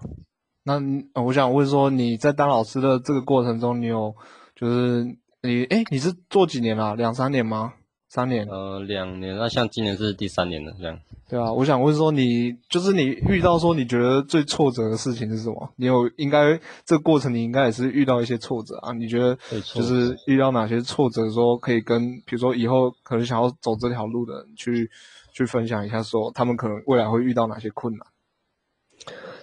[0.65, 0.79] 那
[1.23, 4.15] 我想问说，你在当老师的这个过程中，你有
[4.55, 5.03] 就是
[5.41, 6.95] 你哎，你是做几年了？
[6.95, 7.73] 两三年吗？
[8.15, 8.47] 三年？
[8.47, 9.37] 呃，两年。
[9.37, 10.97] 那像今年是第三年了，这样。
[11.29, 15.69] 对啊，我想问说，你就是你遇到说你觉得最挫折的事情是什么？
[15.75, 18.93] 你有应该这个过程你应该也是遇到一些挫折啊？
[18.93, 19.37] 你觉得
[19.75, 24.89] 就是遇到哪些挫折，说可以跟比如说以后可能想要走这条路的人去。
[25.37, 28.07] 去分享一下，说他们可能未来会遇到哪些困难。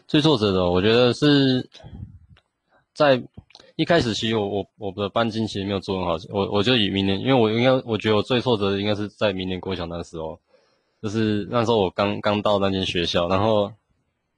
[0.08, 1.70] 最挫折的，我觉得是
[2.94, 3.24] 在
[3.76, 6.18] 一开始，其实我我我的班经其实没有做很好。
[6.30, 10.40] 我我就以明年，因为我应该我觉得我最挫折的应该是在明年国小那时候，
[11.02, 13.72] 就是那时候我刚刚到那间学校，然后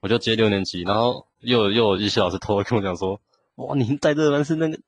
[0.00, 3.20] 我就接六年级，然后又有又有一些老师偷偷跟我讲说
[3.56, 4.78] ：“哇，你在这班是那个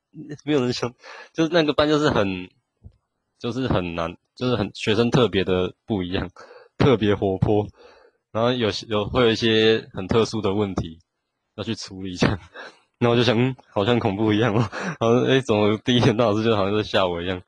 [0.44, 0.94] 没有人想，
[1.32, 2.48] 就是那个班就是很
[3.38, 6.30] 就是很难，就是很学生特别的不一样。”
[6.78, 7.66] 特别活泼，
[8.32, 10.98] 然后有有会有一些很特殊的问题
[11.54, 12.38] 要去处理一下，
[12.98, 17.42] 然后我就想，嗯，好像恐怖一样哦，然后哎，怎么第一天当老师就好像在吓我一样？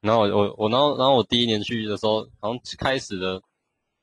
[0.00, 3.40] 然后我我然后然后我第一年去的时候，好像开始的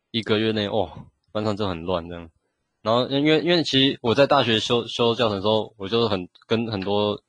[0.10, 0.90] 一个月内，哦，
[1.32, 2.30] 班上就很乱这样。
[2.82, 7.22] 然后因为因为其实我在大学修修教程的时候，我就很跟很多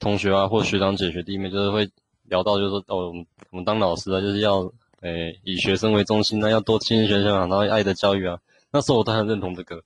[0.00, 1.88] 同学啊或学长姐学弟妹就是会
[2.24, 8.40] 聊到，就是说哦，我们我们当老师啊，就是要诶以学生为中心啊，要多亲近学生啊，然后爱的教育啊。
[8.72, 9.84] 那时候我都很认同这个，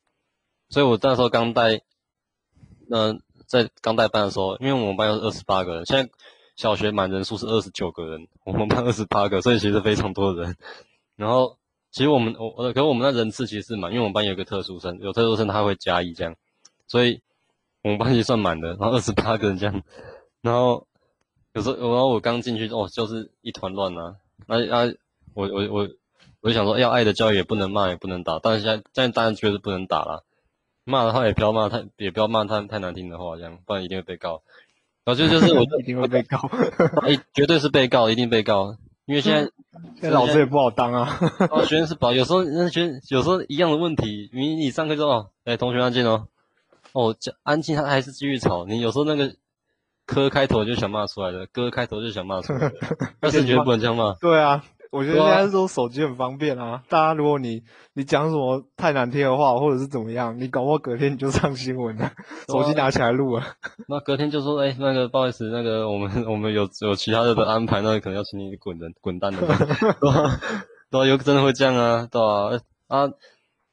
[0.71, 1.83] 所以我那时候刚带，
[2.93, 6.11] 那在刚带班的时候，因为我们班有二十八个人，现在。
[6.55, 10.55] 小学满人数是二十九个人，我们班二十八个，所以其实非常多人。
[11.17, 11.57] 然后
[11.91, 16.37] 其实我们我呃，可是我们那人次其实是满，因为我们班有个特殊生，有特殊生他会加一这样，
[16.87, 17.23] 所以
[17.83, 18.69] 我们班其实算满的。
[18.75, 19.83] 然后二十八个人这样，
[20.43, 20.87] 然后
[21.55, 24.17] 有时候然后我刚进去哦，就是一团乱呐。
[24.47, 24.95] 那那
[25.33, 25.89] 我我我
[26.43, 30.23] 我就想说，要爱的教育也不能骂也不能打，但是现在现在当然确实不能打了，
[30.85, 34.43] 骂的话也不要骂太也不要骂太太难听的话，这样不然一定会被告。
[35.05, 36.39] 然后就就是我 一定会被告，
[37.03, 39.51] 哎，绝对是被告，一定被告，因为现在
[40.01, 41.19] 现在老师也不好当啊。
[41.67, 46.29] 学生是保，有时候那学生有时候一样的问题，你你上课之后，哎，同学安静哦，
[46.93, 48.65] 哦，安静，他还是继续吵。
[48.65, 49.35] 你有时候那个
[50.07, 52.73] 科开头就想骂出来的，歌开头就想骂出来的，
[53.19, 54.15] 但是觉得不能这样骂。
[54.21, 54.65] 对啊。
[54.93, 57.63] 我觉得现在说手机很方便啊，大家如果你
[57.95, 62.13] 你讲什么太难听的话，或者是怎么样，你搞不好隔天你就上新闻了，
[62.47, 63.43] 手机拿起来录了。
[63.89, 69.39] 那隔天就说，哎，那个不好意思，那个我们我们有有其他的的安排，那可能要请你滚人滚蛋的，
[69.99, 70.41] 对吧？
[70.91, 72.61] 对，有真的会这样啊，对啊？
[72.89, 73.11] 啊，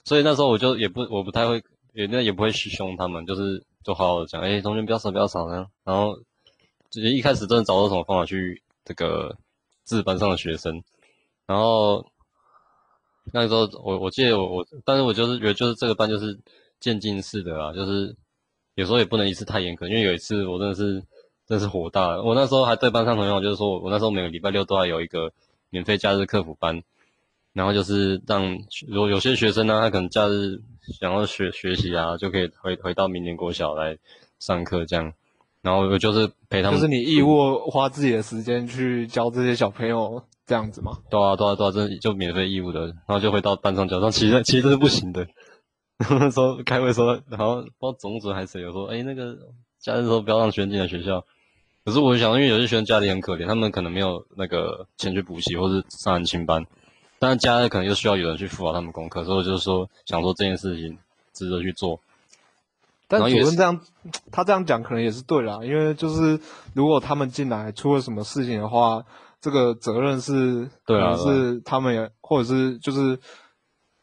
[0.06, 5.66] 所以那时候我就也不我不太会，也那也不会去凶他们，就是就好好的讲，哎，同学不要吵不要吵呢。
[5.84, 6.18] 然后
[6.90, 9.36] 直接一开始真的找到什么方法去这个
[9.84, 10.82] 治班上的学生。
[11.50, 12.06] 然后
[13.34, 16.40] 那时候我我记得我我，但是我就是觉得就是这个班就是
[16.80, 18.16] 渐进式的啦，就是
[18.76, 21.04] 有时候也不能一次太严格，因为有一次我真的是
[21.48, 22.22] 真是火大了。
[22.24, 25.32] 我那时候还对班上同学，就是说我我那时候每个礼拜六都要有一个
[25.72, 26.84] 免费假日客服班，
[27.54, 28.56] 然后就是让
[28.88, 30.62] 如果有些学生呢，他可能假日
[31.00, 33.98] 想要学学习啊，就可以回回到明年国小来
[34.38, 35.12] 上课这样，
[35.64, 40.24] 然后我就是陪他们，就是你义务花自己的时间去教这些小朋友。
[40.50, 40.98] 这样子吗？
[41.12, 45.28] 对啊，对啊，对啊，这就免费义务的，然后就会到班上教上，其实其实是不行的。
[46.10, 49.38] 那时候开会说，然后不知道总主还是谁有说，哎，那个
[49.80, 51.24] 假日时候不要让学生进来学校。
[51.86, 56.66] 可是我想，因为有些学生家里很可怜，他们可能没有那个钱去补习或是上安亲班，
[57.20, 60.98] 但是家里可能又需要有人去辅导他们功课，所以我就是说想说这件事情
[61.32, 62.00] 值得去做。
[63.08, 63.80] 但主任这样，
[64.32, 66.40] 他这样讲可能也是对啦，因为就是
[66.74, 69.06] 如果他们进来出了什么事情的话。
[69.42, 73.18] 这个责任是，对啊，是他们也，或者是就是，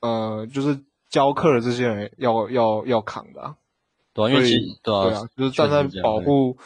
[0.01, 3.55] 呃，就是教课的这些人要要要扛的，
[4.15, 4.51] 对啊，因为
[4.83, 6.57] 对啊，就是站在保护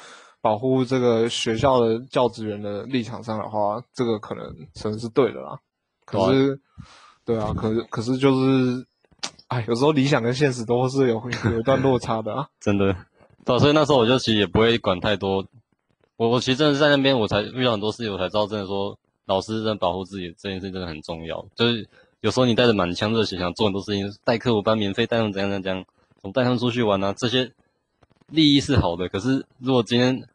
[0.41, 4.47] 保护这个学校的教职员的立场上的话，这个可能
[4.81, 5.59] 可能是对的啦。
[6.05, 6.61] 可是，
[7.25, 8.87] 对啊，可是可是就是，
[9.49, 12.49] 哎，有时候理想跟现实都是有 有一段落差的啊。
[12.61, 12.95] 真的，
[13.45, 15.45] 对，所以那时候我就其实也不会管太多。
[16.21, 21.47] 我我其实真的是在那边，我才遇到很多事情，我才知道真的说，老师真的保护自己这件事真的很重要。
[21.55, 21.89] 就是
[22.21, 25.83] 有时候你带着满腔热血想做很多事情，带课我班免费带他们怎样怎样，
[26.21, 27.51] 总带他们出去玩啊，这些
[28.27, 29.09] 利益是好的。
[29.09, 30.29] 可是如果今天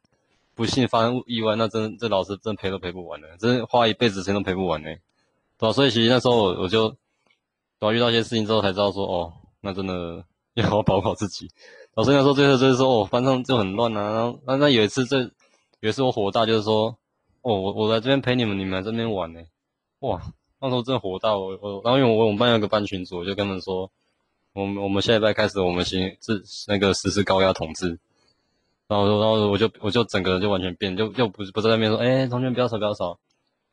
[0.56, 4.88] 不幸发生意外，那真的这老师真赔都赔不完的，真花一辈子钱都赔不完呢，
[5.60, 5.72] 对吧？
[5.72, 6.90] 所以其实那时候我我就，
[7.78, 7.94] 对吧？
[7.94, 11.48] 遇到一些事情之后才知道说，哦，那真的要好好保护好自己。
[11.94, 15.06] 老师那时候最后就是说，哦，班上就很乱啊，然后那那有一次
[15.86, 15.90] 这。
[15.90, 16.98] 也是我火大，就是说，
[17.44, 19.40] 哦，我我来这边陪你们，你们来这边玩呢，
[20.00, 20.20] 哇，
[20.60, 23.92] 那时候真的火大，我我，然后因为我我们班有个班群组，我就跟他们说，
[24.54, 28.00] 我们我们下礼拜开始，我们行是那个实施高压统治，
[28.88, 33.20] 然后然后我就我就整个人就完全变，就又不不在那边说，哎，同学不要吵不要吵，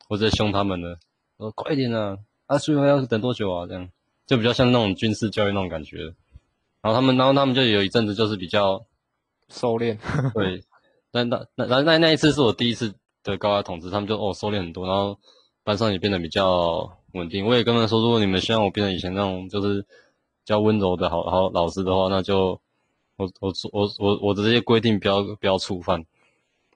[0.07, 0.99] 我直接凶他们了，
[1.39, 3.65] 说快一点啊，啊，所以要等多久啊？
[3.65, 3.89] 这样
[4.27, 6.13] 就比较像那种军事教育那种感觉，
[6.81, 8.85] 然后他们然后他们就有一阵子就是比较
[9.49, 9.97] 收敛，
[10.35, 10.63] 对。
[11.13, 12.91] 那那那那那那一次是我第一次
[13.23, 15.15] 的高压统治，他们就哦收敛很多，然后
[15.63, 17.45] 班上也变得比较稳定。
[17.45, 19.87] 我也跟他们说，如果你们希望我变成以前那种就是比
[20.45, 22.59] 较温柔的好好老师的话，那就
[23.17, 26.03] 我我我我我的这些规定不要不要触犯，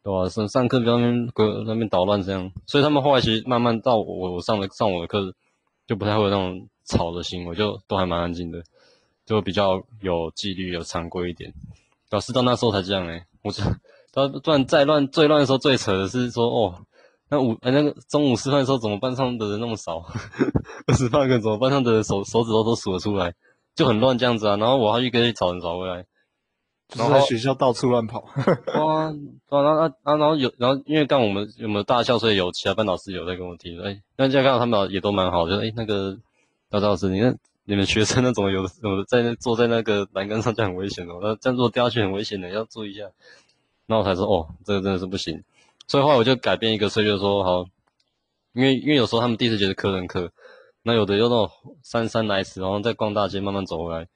[0.03, 0.29] 对吧？
[0.29, 1.31] 上上课不要那边
[1.65, 2.51] 那边捣乱这样。
[2.67, 5.33] 所以他们后来其实慢慢到我我上了上我的课，
[5.87, 8.61] 就不太会有那种吵的行为，就都还蛮安静的，
[9.25, 11.51] 就比较有纪律有常规一点。
[12.11, 13.63] 老师到那时候才这样哎，我这。
[14.17, 16.73] 然后乱再乱最乱的时候最扯的是说哦，
[17.29, 20.03] 那午呃那个中午吃饭的时候，怎么班上的人那么少？
[20.87, 23.35] 二十八个，怎么班上的人手手指头都数得出来？
[23.75, 24.57] 就很乱这样子啊。
[24.57, 26.03] 然后我还一个去找人找回来，
[26.95, 28.21] 然后在学校到处乱跑。
[28.79, 29.15] 哇，然
[29.49, 36.17] 后然后然后有然后因为刚我们有没有大校，所以有其他班老师有在跟我提，哎，那这样刚好他们也都蛮好，就哎那个
[36.71, 43.03] 赵老师，你看你们学生那种有有在那坐在那个栏杆上就很危险哦，那这样做掉下去很危险的，要注意一下。
[43.87, 45.43] 那我才说哦，这个真的是不行。
[45.87, 47.65] 所以后来我就改变一个策略，说好，
[48.53, 50.31] 因为因为有时候他们第一次觉得课人课，
[50.83, 51.49] 那有的又那种
[51.81, 54.07] 姗姗来迟，然后在逛大街慢慢走回来，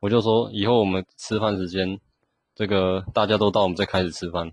[0.00, 1.98] 我就说以后我们吃饭时间，
[2.54, 4.52] 这个大家都到，我们再开始吃饭。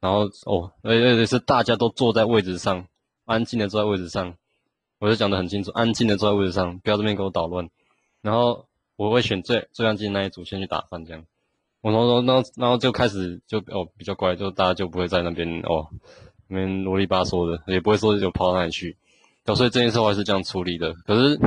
[0.00, 2.86] 然后哦，而且是大家都坐在位置上，
[3.24, 4.34] 安静的坐在位置上，
[4.98, 7.70] 我就讲得很清楚，安静的坐在位置上，不要这边给我捣乱。
[8.20, 11.24] 然后我会选最最安静那一组先去打饭，这样。
[11.86, 15.86] 我然后然后然后就开始就哦比较乖，就大家就不会在那边哦
[16.48, 18.96] 那边啰里吧嗦的，也不会说就跑到那里去。
[19.54, 20.92] 所以这件事我还是这样处理的。
[21.06, 21.38] 可是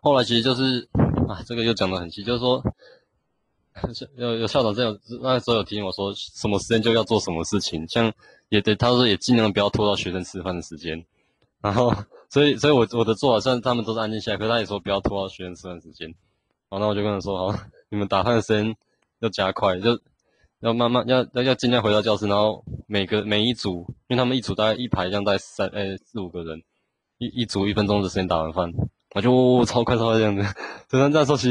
[0.00, 0.88] 后来其实就是
[1.28, 2.62] 啊，这个又讲得很细，就是说
[4.16, 8.10] 有有校长这样那时候有提醒我说，什么时间就要做什么事情，像
[8.48, 11.04] 也对他说也尽量不要拖到学生吃饭的时间。
[11.60, 11.94] 然后
[12.30, 16.14] 所以所以我我的做法，虽然他们都是安静下来，可是他也说不要拖到学生吃饭时间。
[16.70, 17.58] 好，那我就跟他说好，
[17.90, 18.74] 你们打饭的时间。
[19.24, 19.98] 要加快，就
[20.60, 26.62] 要慢慢，要要要尽量回到教室，然后每个每一组，因为他们一组大概一排这样，大概三诶四五个人，
[27.18, 28.70] 一一组一分钟的时间打完饭，
[29.14, 30.42] 我就超快超快这样子。
[30.90, 31.50] 虽然这样说其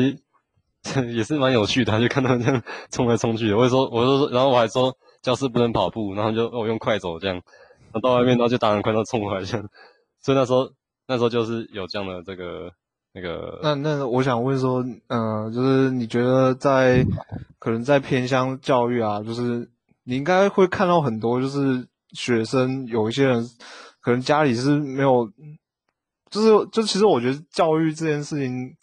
[0.84, 3.58] 实也是蛮有趣的，就看他们这样冲来冲去的。
[3.58, 9.68] 我说，我就说，然后我还说教室不能跑步，然后就我用快走这样，然后到外面然后就打很快，然后冲回来这样。
[10.22, 10.70] 所以那时候
[11.08, 12.72] 那时候就是有这样的这个。
[13.16, 17.06] 那个，那那我想问说，嗯，就是你觉得在
[17.60, 19.70] 可能在偏乡教育啊，就是
[20.04, 23.48] 你应该会看到很多，就是学生有一些人
[24.02, 25.32] 可能家里是没有，
[26.32, 28.76] 就是就其实我觉得教育这件事情，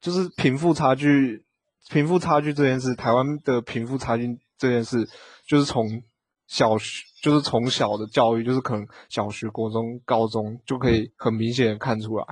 [0.00, 1.44] 就是贫富差距，
[1.90, 5.08] 贫富差距这件事，台湾的贫富差距这件事，
[5.46, 6.02] 就是从
[6.48, 7.04] 小学。
[7.24, 12.26] 就是从小的教育，就是可能小学、国中、高中就可以很明显的看出来，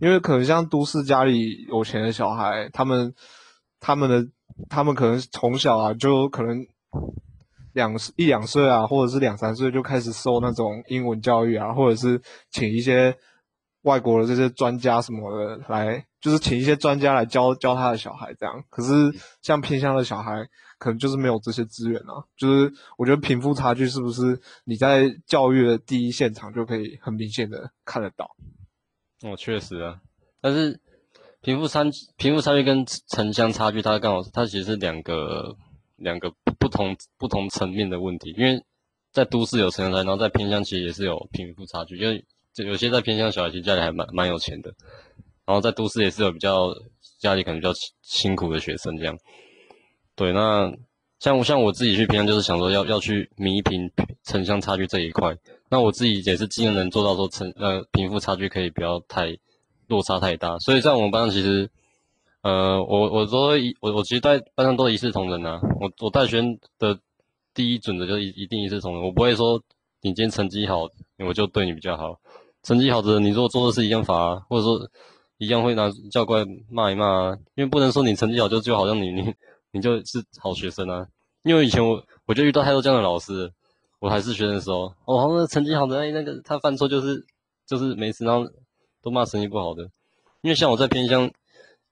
[0.00, 3.12] 因为可能像都市家里有钱的小孩，他们
[3.78, 4.26] 他们的
[4.70, 6.66] 他们可能从小啊就可能
[7.74, 12.18] 两一两岁啊，或者是两三岁就开始受那种英文教育啊，或者是
[12.50, 13.14] 请一些
[13.82, 18.64] 外国的这些专家什么的来，就是请一些专家来教教他的小孩这样。
[18.70, 20.48] 可是像偏乡的小孩。
[20.78, 28.34] 可能就是没有这些资源啊，就是我觉得贫富差距是不是你在教育的第一现场就可以很明显的看得到？
[29.22, 30.00] 哦，确实啊，
[30.40, 30.80] 但是
[31.40, 31.84] 贫富差
[32.16, 35.56] 贫富差距跟城乡差距，它刚好它其实是两个
[35.96, 38.62] 两个不同不同层面的问题，因为
[39.10, 42.24] 在都市有城乡差，然后在偏乡其实也是有贫富差距，因为
[42.56, 44.72] 有些在偏乡小孩其实家里还蛮蛮有钱的，
[45.44, 46.72] 然后在都市也是有比较
[47.18, 49.18] 家里可能比较辛苦的学生这样。
[50.18, 50.72] 对，那
[51.20, 53.88] 像像我自己去平常就是想说要要去弥平
[54.24, 55.38] 城乡差距这一块，
[55.70, 59.38] 那我自己也是尽量能做到说城呃贫富差距可以不要太
[59.86, 61.70] 落差太大，所以在我们班上其实，
[62.42, 66.98] 呃我我都一我我其实在班上都一视同仁啊，我我带学生的
[67.54, 69.62] 第一准则就一一定一视同仁，我不会说
[70.02, 70.88] 你今天成绩好
[71.24, 72.18] 我就对你比较好，
[72.64, 74.90] 成绩好的人你如果做的是一样罚，或者说
[75.36, 79.32] 一样会拿教官骂一骂啊，因为不能说你成绩好就就好像你你。
[79.70, 81.06] 你就是好学生啊，
[81.42, 83.52] 因为以前我我就遇到太多这样的老师，
[83.98, 87.26] 我还是学生的时候，哦，那成绩好的那那个他犯错就是
[87.66, 88.50] 就是没事，然后
[89.02, 89.82] 都骂成绩不好的，
[90.40, 91.30] 因为像我在偏乡，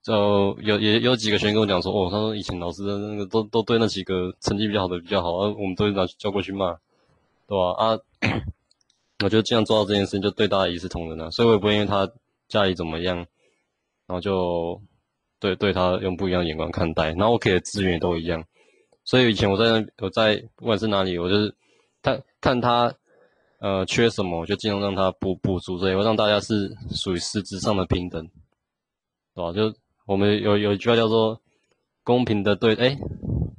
[0.03, 6.79] 就有也有几个学生跟我讲说，哦，他说以前老师的那个都都对那几个成绩比较好的比较好，而我们都拿叫过去骂，
[7.47, 7.73] 对吧？
[7.77, 7.99] 啊，
[9.23, 12.11] 我就这样做到这件事情，就对大家一视同仁啊，所以我也不会因为他
[12.49, 13.17] 家里怎么样，
[14.07, 14.81] 然后就。
[15.39, 18.43] 对，对他用不一样的眼光看待，然后我给的资源也都一样，
[19.05, 21.55] 所以以前我在那，我在不管是哪里，我就是
[22.01, 22.95] 他看他
[23.61, 28.27] 呃缺什么，我就尽量让他补补足，所以我让大家是属于实质上的平等，
[29.35, 29.53] 对吧？
[29.53, 31.39] 就我们有有一句话叫做
[32.03, 32.97] 公平的对，哎，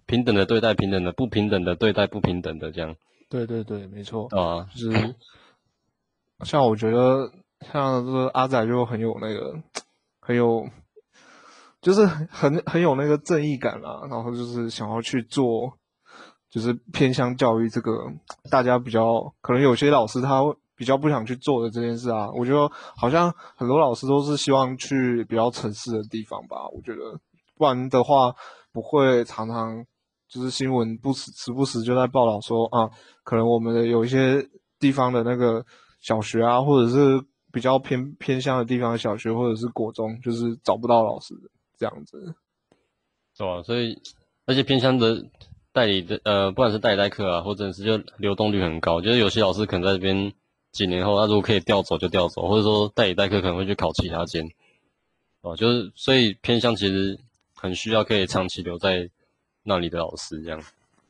[0.08, 2.96] 平等的对待平等的，不平等的对待不平等的，这样。
[3.30, 5.16] 对对对，没错啊，就是
[6.44, 7.32] 像我觉得
[7.72, 9.56] 像这个阿仔就很有那个
[10.20, 10.68] 很有。
[11.88, 15.72] 就是很很有那个正义感啊，然后就是想要去做，
[16.50, 18.12] 就是偏向教育这个
[18.52, 20.42] 大家比较可能有些老师他
[20.76, 27.18] 比较不想去做的这件事啊，我觉得好像很多老师都是希望去比较城市的地方吧，我觉得
[27.56, 28.36] 不然的话
[28.74, 29.82] 不会常常
[30.28, 32.90] 就是新闻不时时不时就在报道说啊，
[33.24, 34.46] 可能我们的有一些
[34.78, 35.66] 地方的那个
[36.02, 37.24] 小学啊，或者是
[37.54, 41.34] 比较偏偏向的地方小学，或者是国中，就是找不到老师
[41.78, 42.36] 这样子。
[43.36, 43.62] 是吧？
[43.62, 44.02] 所以
[44.48, 45.24] 而且偏乡的
[45.72, 50.34] 代理的呃，不管是代理代课啊，或者是就流动率很高，就是有些老师可能在这边
[50.72, 54.44] 几年后，他如果可以调走就调走，或者说代理代课可能会去考其他间，
[55.42, 57.20] 哦，就是所以偏乡其实
[57.54, 59.08] 很需要可以长期留在
[59.62, 60.60] 那里的老师，这样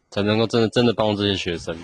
[0.10, 1.78] 才能够真的真的帮助这些学生。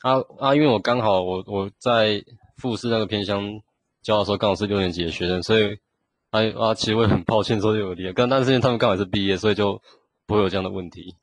[0.00, 2.24] 啊啊，因为我刚好我我在
[2.56, 3.60] 复试那个偏乡
[4.02, 5.78] 教的时候，刚好是六年级的学生，所以。
[6.34, 9.80] 哎啊，其实我也很抱歉说有离，刚但是因为他们刚好是毕业，所以就
[10.26, 11.14] 不会有这样的问题，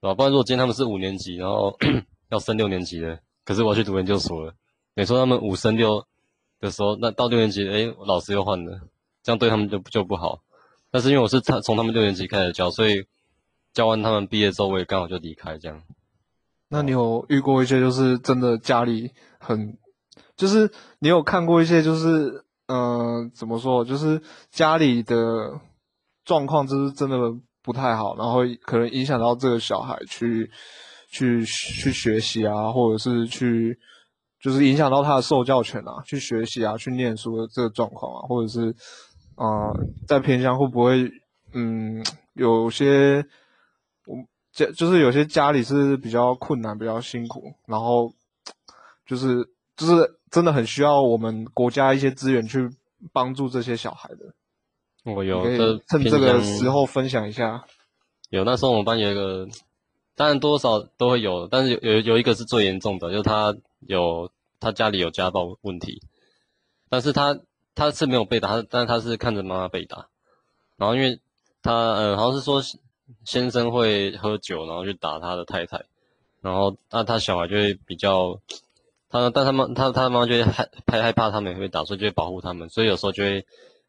[0.00, 0.14] 对吧？
[0.14, 1.76] 不然如果今天他们是五年级，然后
[2.30, 4.54] 要升六年级的，可是我要去读研究所了，
[4.94, 6.06] 你说他们五升六
[6.60, 8.82] 的时候，那到六年级，哎，老师又换了，
[9.24, 10.38] 这样对他们就就不好。
[10.92, 13.04] 但是因为我是他从他们六年级开始教，所以
[13.74, 15.82] 教完他们毕业之后，我也刚好就离开这样。
[16.68, 19.10] 那你有遇过一些就是真的家里
[19.40, 19.76] 很，
[20.36, 20.70] 就是
[21.00, 22.44] 你有看过一些就是。
[22.68, 23.84] 嗯，怎么说？
[23.84, 25.60] 就是家里的
[26.24, 27.18] 状况，就是真的
[27.60, 30.50] 不太好，然后可能影响到这个小孩去
[31.10, 33.76] 去去学习啊，或者是去
[34.40, 38.74] 就是影响到他的受教权啊，去学习啊，去念书的这个状况啊，或者是
[39.34, 39.46] 啊，
[40.06, 41.10] 在偏向会不会
[41.52, 42.02] 嗯，
[42.34, 43.26] 有些
[44.06, 44.16] 我
[44.52, 48.14] 家就是有些家里是比较困难、比较辛苦，然后
[49.04, 50.21] 就 是就是。
[50.32, 52.70] 真的很需要我们国家一些资源去
[53.12, 54.34] 帮助这些小孩的。
[55.04, 55.44] 我有，
[55.86, 57.64] 趁这个时候分享一下。
[58.30, 59.46] 有，那时候我们班有一个，
[60.16, 66.00] 当然多少都会有，但是有有有一个是最严重的，就是他有他家里有家暴问题，
[66.88, 67.38] 但是他
[67.74, 70.08] 他是没有被打，但是他是看着妈妈被打，
[70.78, 71.20] 然后因为
[71.60, 72.62] 他呃好像是说
[73.24, 75.84] 先生会喝酒，然后去打他的太太，
[76.40, 78.40] 然后那他小孩就会比较。
[79.12, 83.44] 他，但他们，他他妈就会害害害怕他们会打，所以就会保护他们，所以有时候就会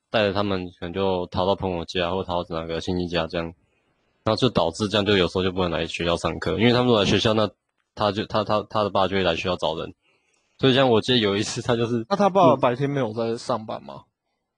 [0.09, 3.45] 带着他们，可能就逃到朋友家，或逃到哪个亲戚家这样，
[4.25, 7.49] 然后就导致这样，就有时候就不能来学校上课，因为他们来学校，那
[7.95, 9.93] 他就他他他的爸就会来学校找人，
[10.59, 14.03] 所以像我记得有一次，他就是，那他爸爸白天没有在上班吗？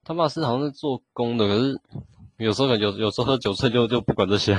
[0.04, 1.80] 他爸是好像是做工的，可是
[2.38, 4.54] 有时候有有时候喝酒醉就就不管这些，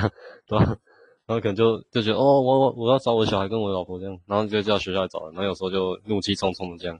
[0.47, 0.77] 对吧？
[1.27, 5.33] 然后可能就就觉得哦，我我我要找我小孩跟我老婆这样，然后就叫学校来找人。
[5.33, 6.97] 然后有时候就怒气冲冲的这样。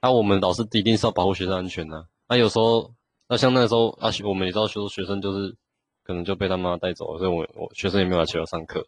[0.00, 2.06] 那我们老师一定是要保护学生安全的。
[2.28, 2.92] 那有时候，
[3.28, 5.56] 那像那时候啊，我们也知道，说学生就是
[6.04, 8.86] 可能就被他妈带走了，所以我我学生也没有来学校上课，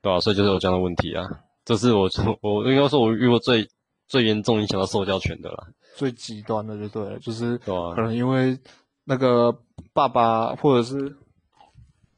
[0.00, 0.20] 对吧？
[0.20, 1.28] 所以就是有这样的问题啊。
[1.64, 2.08] 这是我
[2.42, 3.68] 我应该说我遇过最
[4.06, 8.56] 最严重影响到受教权的啦，最极端的就对了，就是可能因为
[9.02, 9.58] 那个
[9.92, 11.16] 爸爸或者是。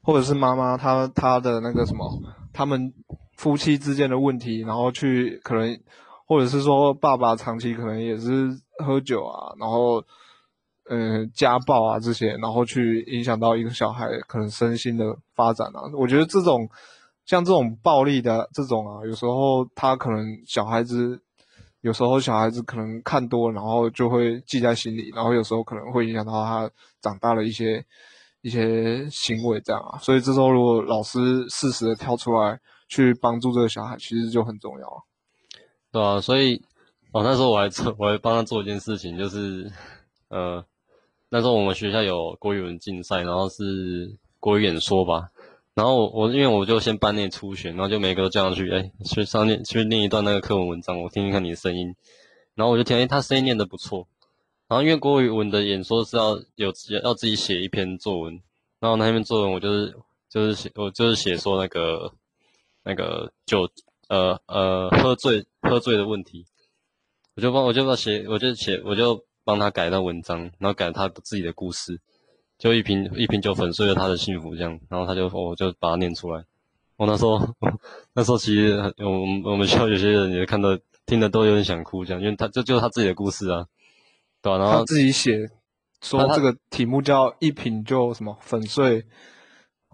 [0.08, 2.10] 或者是妈妈，她她的那个什么，
[2.50, 2.94] 他们
[3.36, 5.78] 夫妻之间的问题，然后去可能，
[6.26, 8.48] 或者是说爸爸长期可能也是
[8.82, 10.02] 喝酒啊，然后，
[10.88, 15.04] 嗯，家暴啊这些，然后去影响到一个小孩可能身心的
[15.34, 15.82] 发展啊。
[15.92, 16.66] 我觉得这种
[17.26, 21.20] 像这种暴力的这种啊，有时候他可能小孩子，
[21.82, 26.70] 有时候小孩子可能看多，然后就会记在心里，然后有时候可能会影响到他
[27.02, 27.84] 长大的一些。
[28.40, 32.58] 一些行为这样啊，所以这时候如果老师适时的跳出来
[32.88, 35.04] 去帮助这个小孩，其实就很重要，
[35.90, 36.62] 对啊，所以
[37.12, 39.70] 哦那时候我还做，我还帮他做一件事情，就是
[40.28, 40.64] 呃
[41.30, 45.30] 那时候我们学校有国语文竞赛，然后是国语演说吧，
[45.74, 51.94] 然后我我因为我就先班内初选，然后就每个都叫上去，哎去上念去念一段那个课文文章，我听听看你的声音，
[52.54, 54.06] 然后我就听，哎他声音念得不错。
[54.68, 58.38] 然后因为国语文的演说是要有要自己写一篇作文，
[58.78, 59.96] 然后那篇作文我就是
[60.28, 62.12] 就是写我就是写说那个
[62.84, 63.66] 那个酒
[64.08, 66.44] 呃呃喝醉喝醉的问题，
[67.34, 71.98] 我就帮我就帮写我就写我就帮他改那文章，然后改他自己的故事，
[72.58, 76.44] 就一瓶一瓶酒粉碎了他的幸福这样，然后他就我就把它念出来。
[76.96, 77.40] 我那时候
[78.12, 83.66] 那时候其实我们我们学校有些人也看到听的都有点想哭这样，因为他这就是他自己的故事啊。
[84.40, 85.50] 对，然后自己写，
[86.00, 89.04] 说这个题目叫一瓶就什么粉碎，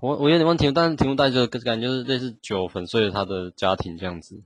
[0.00, 4.42] 我我有点问题，但是题目大就感觉就是类似酒粉碎了他的家庭这样子，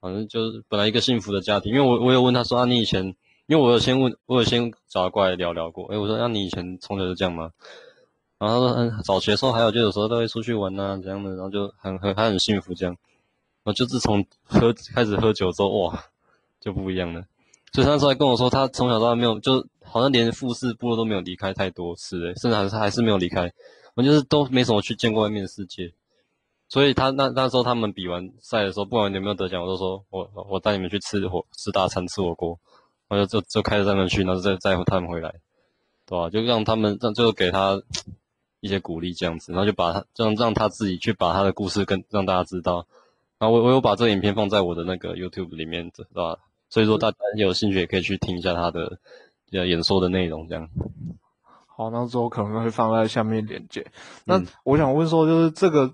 [0.00, 3.04] 反正就是本来一个幸福的家庭，因为我我有问他说啊，你以前，
[3.46, 7.50] 因为我有先问，我有先找他过来聊聊过，哎，我说那你以前从小就这样吗？
[8.38, 12.96] 然后他说嗯，早学的时候还有就有时候都会出去玩呐怎样的，然后就很很还很幸福这样，
[13.64, 16.04] 然后就自从喝开始喝酒之后哇，
[16.58, 17.22] 就不一样了。
[17.72, 23.52] 所以他那时候还跟我说，他从小到大没有，就好像连复试部落都没有离开太多次，诶，甚至还是还是没有离开，
[23.94, 25.92] 我就是都没什么去见过外面的世界。
[26.68, 32.58] 所以他那那时候他们比完赛的时候，不管有没有得奖，我都说我我带你们去吃火吃大餐吃火锅，
[33.08, 35.34] 然后就就开着他们去，然后再再他们回来，
[36.06, 36.30] 对吧？
[36.30, 37.80] 就让他们让就给他
[38.60, 42.86] 一些鼓励这样子，然后就把他让让他自己去把他的故事跟让大家知道。
[43.38, 46.38] 然后我我有把这个影片放在我的那个 YouTube 里面，对吧？
[46.70, 48.98] 所以说大家有兴趣也可以去听一下他的
[49.52, 50.66] 呃演说的内容，这样。
[51.66, 53.86] 好，那之后可能会放在下面链接。
[54.24, 55.92] 那我想问说，就是这个。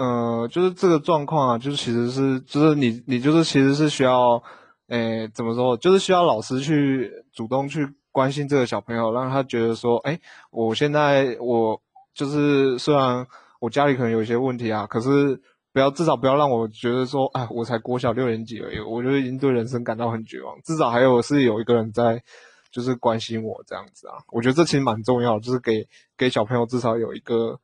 [0.00, 4.40] 呃，就是这个状况啊，就是其实是，就是你你就是其实是需要，
[4.86, 10.20] 诶，怎么说，就是需要老师去主动去关心这个小朋友，让他觉得说，哎，
[10.52, 11.82] 我现在我
[12.14, 13.26] 就是虽然
[13.58, 20.56] 我家里可能有一些问题啊，可是不要至少不要让我觉得说，哎，我才国小六年级而已，我觉得已经对人生感到很绝望。
[20.62, 22.22] 至少还有是有一个人在，
[22.70, 27.58] 就是关心我这样子啊，我觉得这其实蛮重要，就是给给小朋友至少有一个。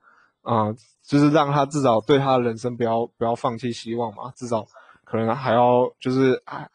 [0.46, 0.70] 啊，
[1.02, 4.66] 就是让他至少对他的人生不要不要放弃希望嘛，至少
[5.02, 6.68] 可能还要就是啊，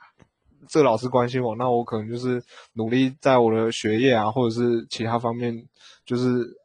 [0.67, 5.67] 这个老师关心我，那我可能就是努力在我的学业啊，或者是其他方面，
[6.03, 6.57] 就是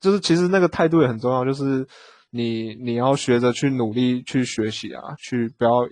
[0.00, 1.86] 就是其实那个态度也很重要，就是
[2.30, 5.86] 你你要学着去努力去学习啊，去不要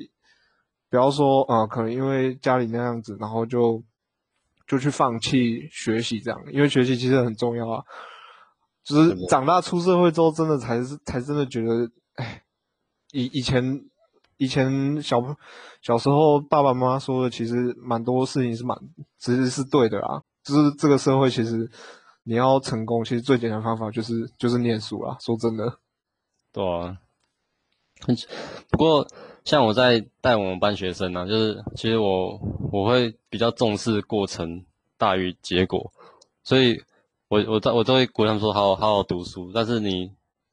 [0.91, 3.83] 不要说啊，可能因为家里那样子，然后就
[4.67, 7.85] 就去放弃学习这样，因为学习其实很重要啊。
[8.85, 12.43] 就是长大出社会之后，真的才是才真的觉得，哎，
[13.13, 13.85] 以以前
[14.39, 15.19] 以前小
[15.83, 18.79] 小时候爸爸妈妈说的，其实蛮多事情是蛮
[19.19, 20.23] 其实是对的啦。
[20.43, 21.71] 就是这个社会其实
[22.23, 25.19] 你要成功，其实最简单方法就是就是念书啦。
[25.21, 25.79] 说真的，
[26.53, 26.99] 对啊。
[28.71, 29.07] 不过
[29.45, 32.41] 像我在带我们班学生呢，就是其实我
[32.73, 34.65] 我会比较重视过程
[34.97, 35.93] 大于结果，
[36.43, 36.83] 所以。
[37.31, 40.11] 我我在我都会鼓励他们说好好好读书，但是你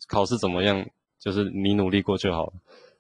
[0.09, 0.85] 考试怎么样，
[1.17, 2.53] 就是你努力过就好了。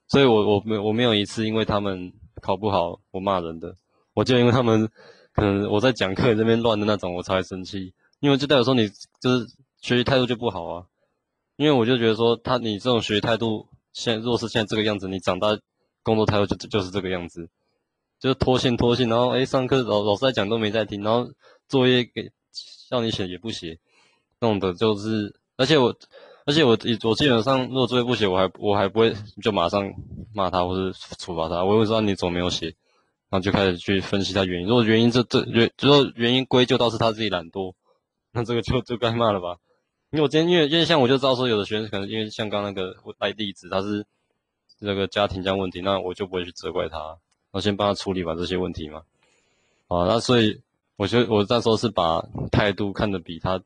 [0.07, 3.75] 所以，我我没我没有一次因为他们考不好我骂人的，
[4.13, 4.89] 我就因为他们
[5.33, 7.93] 可能我在讲课这边乱的那种，我才会生气。
[8.21, 8.89] 因为就代表说你
[9.19, 9.45] 就是
[9.81, 10.85] 学习态度就不好啊。
[11.57, 15.57] 因为我就觉得说他你这种学习态度，现若是现在这个样子，你长大
[16.03, 17.49] 工作态度就就是这个样子，
[18.19, 21.31] 就是拖线拖线，然后诶上课老老师在讲都没在听，然后
[21.67, 22.31] 作业给。
[22.87, 23.79] 叫你写也不写，
[24.39, 25.93] 弄的就是，而且我，
[26.45, 29.91] 而且我我基本上如果作业不写，我还我还不会就马上
[30.35, 34.67] 骂他或者处罚他，我会知道你怎么没有写，然后就开始去分析他原因。
[34.67, 37.73] 如果原因这这原，如果原因归咎到是他自己懒惰，
[38.31, 39.57] 那这个就就该骂了吧？
[40.15, 44.05] 因为我今天因为因为像我就知道说有的学生可能因为像刚那个带例子，他是
[44.79, 47.17] 这个家庭这样问题，那我就不会去责怪他，
[47.51, 49.03] 我先帮他处理完这些问题嘛。
[49.87, 50.61] 啊，那所以。
[50.97, 53.61] 我觉得我那时候是把态度看得比他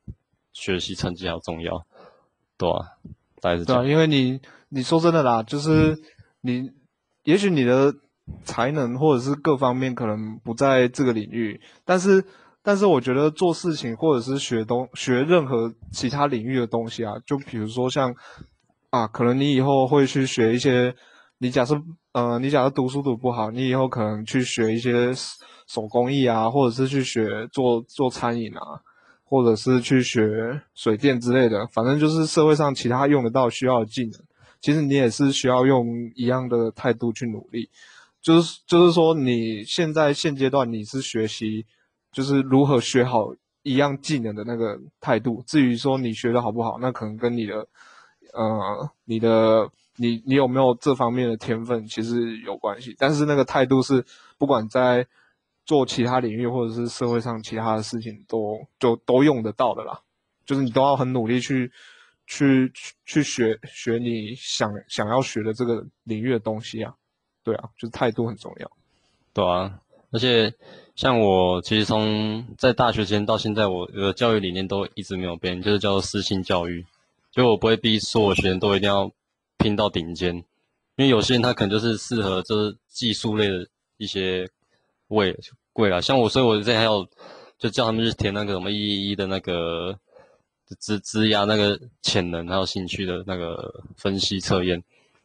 [0.51, 1.85] 学习成绩还要重要，
[2.57, 2.97] 对啊，
[3.39, 3.83] 大概是这样。
[3.83, 6.01] 对啊，因为你你说真的啦，就是
[6.41, 6.71] 你
[7.25, 7.93] 也许你的
[8.45, 12.25] 才能或者是各方面可能不在这个领域，但是
[12.63, 18.13] 但是我觉得做事情或者是学东学任何其他领域的东西啊，就比如说像
[18.89, 20.95] 啊，可能你以后会去学一些，
[21.37, 21.81] 你假设
[22.11, 25.13] 呃，你假设读书读不好，你以后可能去学一些。
[25.71, 28.81] 手工艺啊，或者是去学做做餐饮啊，
[29.23, 34.13] 或者是去学水电之类的，反正就是社会上其他用得到需要的技能，
[34.59, 35.85] 其实你也是需要用
[36.15, 37.69] 一样的态度去努力。
[38.19, 41.67] 就是就是说，你现在现阶段你是学习，
[42.11, 43.33] 就是如何学好
[43.63, 45.43] 一样技能的那个态度。
[45.45, 47.67] 至于说你学的好不好，那可能跟你的
[48.33, 52.95] 呃你的你你有没有这方面的天分其实有关系。
[52.97, 54.05] 但是那个态度是
[54.37, 55.05] 不管在
[55.65, 60.01] 做其他领域或者是社会上其他的事情，都就都用得到的啦。
[60.45, 61.71] 就是你都要很努力去
[62.25, 62.71] 去
[63.05, 66.95] 去学学你想想要学的这个领域的东西啊。
[67.43, 68.71] 对啊，就是态度很重要。
[69.31, 69.79] 对啊，
[70.11, 70.53] 而且
[70.99, 76.85] 像我其实从在大学间到现在，我的教育理念都一直没有变，就是叫做私信教育。
[77.31, 79.09] 就我不会逼所有学生都一定要
[79.57, 80.43] 拼到顶尖，因
[80.97, 84.45] 为有些人他可能就是适合就是技术类的一些
[85.07, 85.33] 位。
[85.71, 87.07] 贵啊，像我，所以我之前还有
[87.57, 89.97] 就叫他们去填那个什么一一一的那个
[90.79, 94.83] 资资压那个潜能还有兴趣的那个分析测验，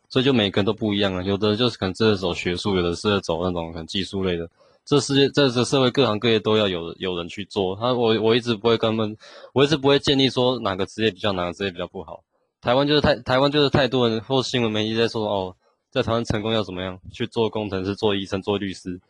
[0.08, 4.48] 所以就每个人都不一样啊，有的就是可能适合走学术，有的适合走那种很技术类的。
[4.84, 7.74] 这世界这个社会各行各业都要有有人去做。
[7.76, 9.16] 他我我一直不会跟他们，
[9.52, 12.22] 我一直不会建立说哪个职业比较哪个职业比较不好。
[12.60, 15.56] 台湾就是太台湾就是太多人或新闻媒体在说哦，
[15.90, 19.00] 在台湾成功要怎么样去做工程师、做医生、做律师。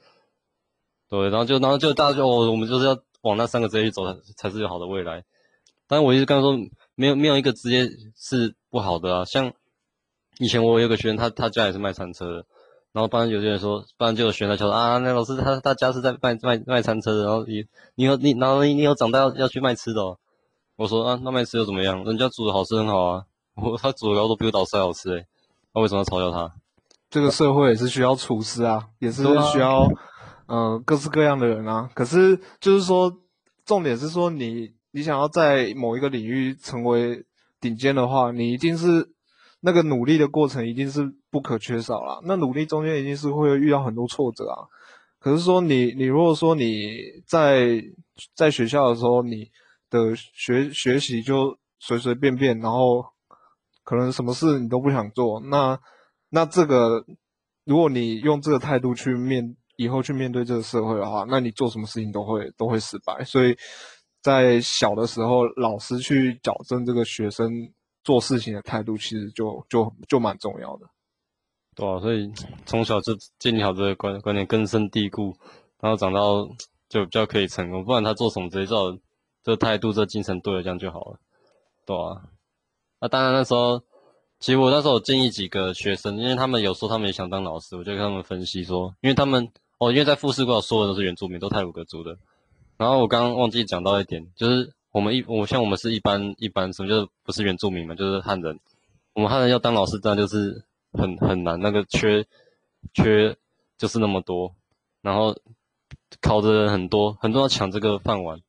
[1.09, 5.23] 对，然后就，然后就大家就，哦，我们就是要往那三个职业去走，才才是有好的未来。
[5.87, 6.59] 但我一直跟他说，
[6.95, 9.25] 没有没有一个职业是不好的啊。
[9.25, 9.53] 像
[10.39, 12.47] 以前我有个学生，他他家也是卖餐车的，
[12.95, 17.65] 然后班上有些人说，班上就有学生说啊，那老师他他家是在卖卖卖餐车的，然后你
[17.97, 20.17] 你有你然后你你有长大要要去卖吃的，哦，
[20.77, 22.05] 我说啊，那卖吃又怎么样？
[22.05, 23.25] 人家煮的好吃很好啊，
[23.57, 25.27] 我他煮的糕都比我导师还好吃诶，
[25.75, 26.55] 那为什么要嘲笑他？
[27.11, 29.89] 这个社会也是需要厨师啊，也是需要
[30.47, 31.91] 嗯各式各样的人啊。
[31.95, 33.13] 可是就是说，
[33.65, 37.25] 重点是说你你想要在某一个领域成为
[37.61, 39.13] 顶尖的话，你一定是。
[39.67, 42.21] 那个努力的过程一定是不可缺少啦。
[42.25, 44.69] 那努力中间一定是会遇到很多挫折啊。
[45.19, 47.83] 可是说你你如果说你在
[48.35, 49.51] 在学校的时候，你
[49.89, 53.07] 的学学习就随随便便，然后
[53.85, 55.81] 可能什么事你都不想做，那
[56.29, 57.03] 那这个
[57.65, 63.25] 如果你用这个态度去面以后去面对这个社会的话，那你做什么事情都会都会失败。
[63.25, 63.57] 所以
[64.21, 67.51] 在小的时候，老师去矫正这个学生。
[68.05, 70.87] 做事情的态度其实就就就蛮重要的，
[71.75, 72.31] 对啊，所以
[72.67, 75.35] 从小就建立好这个观观念，根深蒂固，
[75.81, 76.47] 然后长到
[76.89, 77.83] 就比较可以成功。
[77.83, 78.95] 不然他做什么，直接照
[79.43, 81.19] 这态度、这精神对了，这样就好了，
[81.87, 82.29] 对啊。
[83.01, 83.83] 那当然那时候，
[84.39, 92.19] 其实我那时候我建议几个学生，因为他们有时候他们也想当老师，我就跟他们分析说，因为他们哦，因为在复试过所有都是原住民，都泰鲁格族的。
[92.77, 94.75] 然后我刚刚忘记讲到一点，就是。
[94.95, 98.57] 我们一我像我们是一般一般什么就不是原住民嘛，就是汉人。
[99.13, 102.25] 我们汉人要当老师，当然就是很很难，那个缺
[102.93, 103.37] 缺
[103.77, 104.55] 就是那么多，
[105.03, 105.37] 然后
[106.21, 108.41] 考的人很多，很多要抢这个饭碗。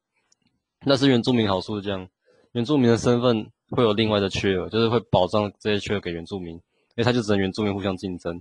[0.84, 2.08] 那是原住民好处是这样，
[2.52, 6.62] 原住民的身份会有另外的缺额，就是会保障这些缺额给原住民，因
[6.98, 8.40] 为他就只能原住民互相竞争。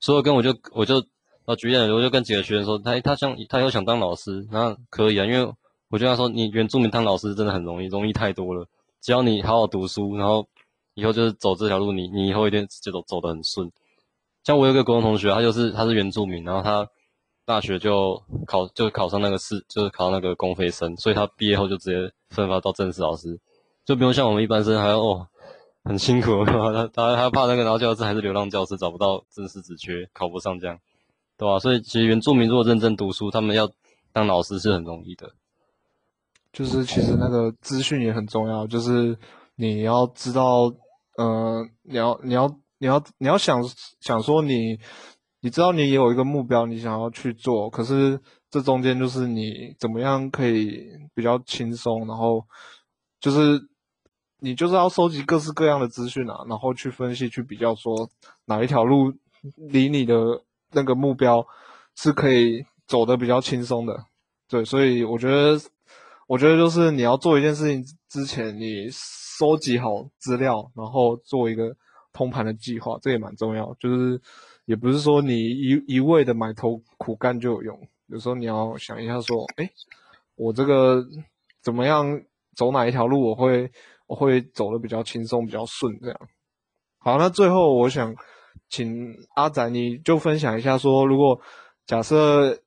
[0.00, 1.04] 所以我跟我就我就
[1.44, 5.52] 啊举例，我就跟几个学生说，他他想他又想当老师，那可以啊，因为。
[5.92, 8.66] 我就他说，你原住民当老师真的很容易，容易太多了。
[9.02, 10.48] 只要你好好读书，然后
[10.94, 13.70] 以后就是走这条路，你你以后一定就走走得很顺。
[14.42, 16.88] 像我有个国中同学，他就是他是原住民，然后他
[17.44, 23.38] 大学就考就考上那个试，就是考那个公费生，所以他毕业后就直接分发到正式老师，
[23.84, 25.28] 就不用像我们一般生还要哦
[25.84, 30.78] 很辛苦， 他他他怕那个然后教师还是流浪教师找不到正式职缺，考不上这样，
[31.36, 31.58] 对吧？
[31.58, 33.70] 所以其实原住民如果认真读书，他们要
[34.10, 35.30] 当老师是很容易的。
[36.52, 39.18] 就是其实那个资讯也很重要，就是
[39.56, 40.70] 你要知道，
[41.16, 42.46] 嗯，你要你要
[42.76, 43.62] 你要你要想
[44.00, 44.78] 想说你，
[45.40, 52.44] 你知道你也有一个目标，你想要去做，可是这中间就是你怎么样可以比较轻松，然后
[53.18, 53.58] 就是
[54.38, 58.10] 你就是要收集各式各样的资讯啊，然后去分析去比较说
[58.44, 59.10] 哪一条路
[59.56, 60.42] 离你的
[60.72, 61.46] 那个目标
[61.96, 64.04] 是可以走的比较轻松的，
[64.50, 65.58] 对，所以我觉得。
[66.28, 71.76] 我觉得就是你要做一件事情之前，你收集好资料，然后做一个
[72.12, 73.74] 通盘的计划，这也蛮重要。
[73.78, 74.18] 就是
[74.64, 79.68] 也不是说你一一味的埋头苦干就有用，有时候你要想一下说，哎，
[80.36, 81.04] 我这个
[81.60, 82.22] 怎么样
[82.54, 83.70] 走哪一条路，我会
[84.06, 86.18] 我会走的比较轻松、比较顺这样。
[86.98, 88.14] 好，那最后我想
[88.70, 91.40] 请阿仔，你就分享一下说，如果
[91.84, 92.62] 假设，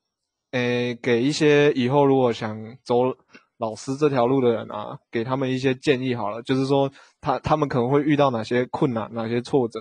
[0.52, 3.16] 诶，给一些以后如果想走。
[3.58, 6.92] 老师这条路的人啊，给他们一些建议好了，就是说
[7.22, 9.80] 他他们可能会遇到哪些困难、哪些挫折，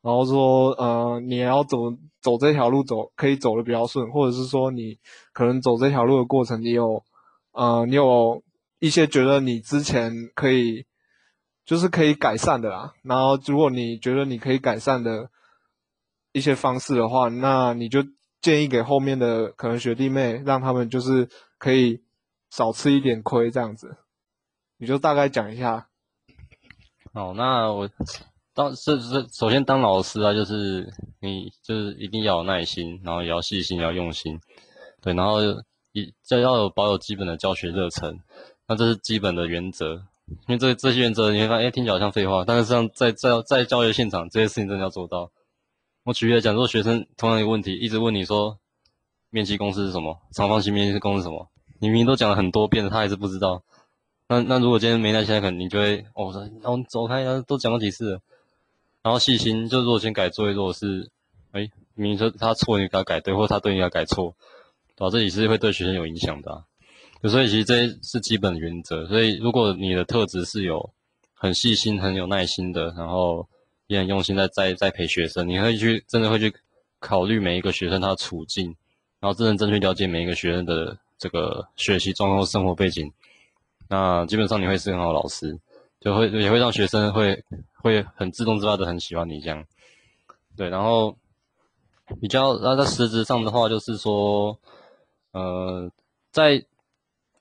[0.00, 1.90] 然后说呃，你要走
[2.22, 4.96] 走这条路走可以走的比较顺，或者是说你
[5.34, 7.04] 可能走这条路的过程，你有
[7.52, 8.42] 呃你有
[8.78, 10.86] 一些觉得你之前可以
[11.66, 15.28] 就是可以改善的啦，然后如果你觉得你可以改善的
[16.32, 18.02] 一些方式的话，那你就
[18.40, 21.28] 建议给后面的可能学弟妹，让他们就是
[21.58, 22.02] 可以。
[22.54, 23.96] 少吃一点亏，这样子，
[24.78, 25.88] 你就大概讲一下。
[27.12, 27.90] 好，那我
[28.54, 30.88] 当是是首先当老师啊，就是
[31.20, 34.38] 你就是一定要有耐心，然后也要细心，要用心，
[35.02, 35.40] 对，然后
[35.90, 38.20] 一就要有保有基本的教学热忱，
[38.68, 40.06] 那这是基本的原则。
[40.46, 45.32] 因为这这些原则你会发现，哎，听起来好像废话，但是像在在在教学现场，这些事情真的要做到。
[46.04, 48.60] 我举例来讲，如果学生同样一个问题，一直问你说，
[49.30, 50.20] 面积公式是什么？
[50.30, 51.50] 长方形面积公式是什么？
[51.80, 53.62] 你明明都讲了很多遍了，他还是不知道。
[54.26, 58.20] 那那如果今天没耐心，可能你就会哦，然后走开，都讲过几次了。
[59.02, 61.10] 然后细心，就如果先改作业，如果是
[61.52, 64.34] 哎，明明说他错，你给他改对，或者他对你给他改错，
[64.96, 65.10] 对吧？
[65.10, 66.64] 这也是会对学生有影响的。
[67.28, 69.06] 所以其实这是基本原则。
[69.06, 70.90] 所以如果你的特质是有
[71.34, 73.46] 很细心、很有耐心的，然后
[73.88, 76.54] 也很用心在在在陪学生，你会去真的会去
[76.98, 78.74] 考虑每一个学生他的处境，
[79.20, 80.96] 然后真正正确了解每一个学生的。
[81.24, 83.10] 这个学习状况、生活背景，
[83.88, 85.58] 那基本上你会是很好老师。
[86.00, 89.64] 就会也会让学生会会很自动自发的很喜欢你这样。
[90.54, 91.16] 对，然后
[92.20, 94.58] 比较那在实质上的话，就是说，
[95.32, 95.90] 呃，
[96.30, 96.62] 在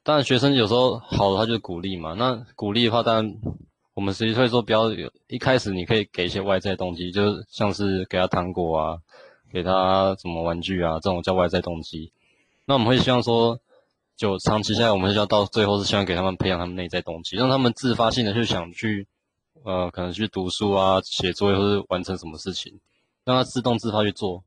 [0.02, 2.14] 当然学生有时候好的话就是鼓励嘛。
[2.14, 3.36] 那鼓励的话，当然
[3.96, 8.98] 我们实际会说比较有一开始你可以给一些外在动机，就是像是给他糖果啊，
[9.52, 12.14] 给他什么玩具啊，这种叫外在动机。
[12.64, 13.60] 那我们会希望说，
[14.24, 19.05] 就长期下来，我们是要到最后是希望给他们培养他们内在动机，让他们自发性的去想去，
[19.65, 22.80] 呃，可能去读书啊、写作业或者完成什么事情。
[23.26, 24.45] 让他自动自发去做，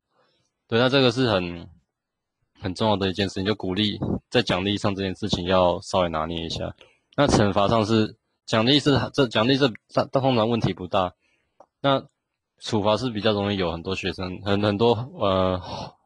[0.67, 1.69] 对，那这个是很
[2.59, 3.99] 很重要的一件事情，就鼓励
[4.31, 6.73] 在奖励上这件事情要稍微拿捏一下。
[7.15, 8.15] 那惩罚上是
[8.47, 11.13] 奖励是这奖励这大通常问题不大，
[11.81, 12.03] 那
[12.59, 15.61] 处罚是比较容易有很多学生很很多呃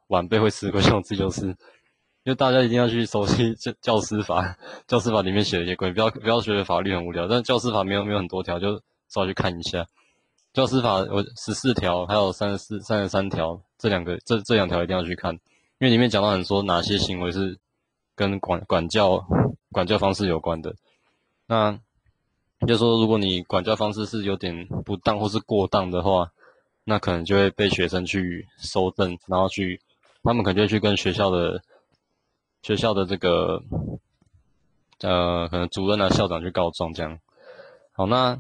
[0.07, 1.55] 晚辈会吃亏，像我自己就是，
[2.23, 4.57] 就大家一定要去熟悉 教教师法，
[4.87, 9.87] 教师法里面写的一些规，不要不要觉得法律很无聊，但教师法没有没有很多条，就稍微去看一下。
[10.53, 15.39] 教师法有十四条，还有三十四、三十三条，这两个这这两条一定要去看，因
[15.79, 17.57] 为里面讲到很说哪些行为是
[18.15, 19.25] 跟管管教
[19.71, 20.75] 管教方式有关的。
[21.47, 21.79] 那
[22.67, 26.29] 就说如果你管教方式是有点不当或是过当的话，
[26.83, 29.79] 那可能就会被学生去收证，然后去
[30.21, 31.63] 他们可能就会去跟学校的
[32.61, 33.61] 学校的这个
[35.01, 37.19] 呃可能主任啊校长去告状这样。
[37.91, 38.39] 好，那。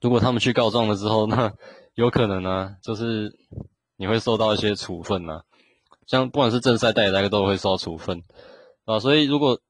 [0.00, 1.52] 如果他们去告状了之后，那
[1.94, 3.32] 有可能呢，就是
[3.96, 5.42] 你会受到一些处分呢。
[6.08, 8.20] 像不管是正赛、代赛，都会受到处分
[8.84, 8.98] 啊。
[8.98, 9.60] 所以如果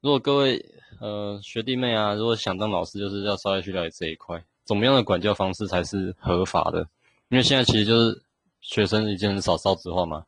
[0.00, 0.60] 如果各位
[1.00, 6.80] 呃学弟妹啊，如果想当老师，就是要稍微去了解这一块，怎么样的管教方式才是合法的？
[7.28, 8.20] 因为现在其实就是
[8.60, 10.24] 学生已经很少少子化嘛，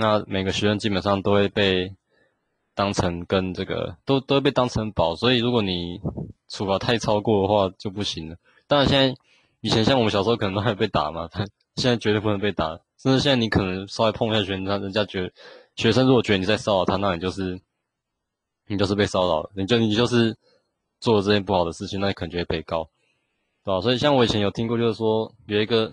[0.00, 1.92] 那每个学生基本上都会被
[2.72, 6.00] 当成跟这个都都会被当成宝，所以如果你
[6.48, 8.36] 处罚太超过的话就不行了。
[8.68, 9.16] 当然，现在
[9.60, 11.40] 以前像我们小时候可能都还被打嘛，他
[11.74, 12.78] 现在绝对不能被打。
[12.96, 15.32] 甚至现在你可能稍微碰一下学生，人家觉
[15.74, 17.60] 学生如果觉得你在骚扰他，那你就是
[18.68, 20.36] 你就是被骚扰了，你就你就是
[21.00, 22.88] 做了这件不好的事情，那你可能就会被告，
[23.64, 23.80] 对吧？
[23.80, 25.92] 所以像我以前有听过，就是说有一个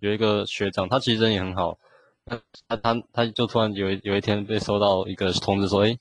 [0.00, 1.78] 有一个学长，他其实人也很好，
[2.26, 5.96] 他他他就突然有有一天被收到一个通知说，哎，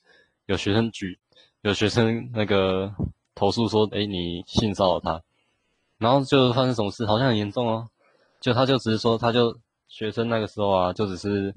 [0.47, 1.19] 有学生举
[1.61, 2.93] 有学生那个
[3.35, 5.21] 投诉说，哎，你性骚扰他。
[5.97, 7.87] 然后就发生什么事，好像很严重哦。
[8.41, 9.57] 就他就只是说，他就
[9.87, 11.55] 学生那个时候啊，就只是，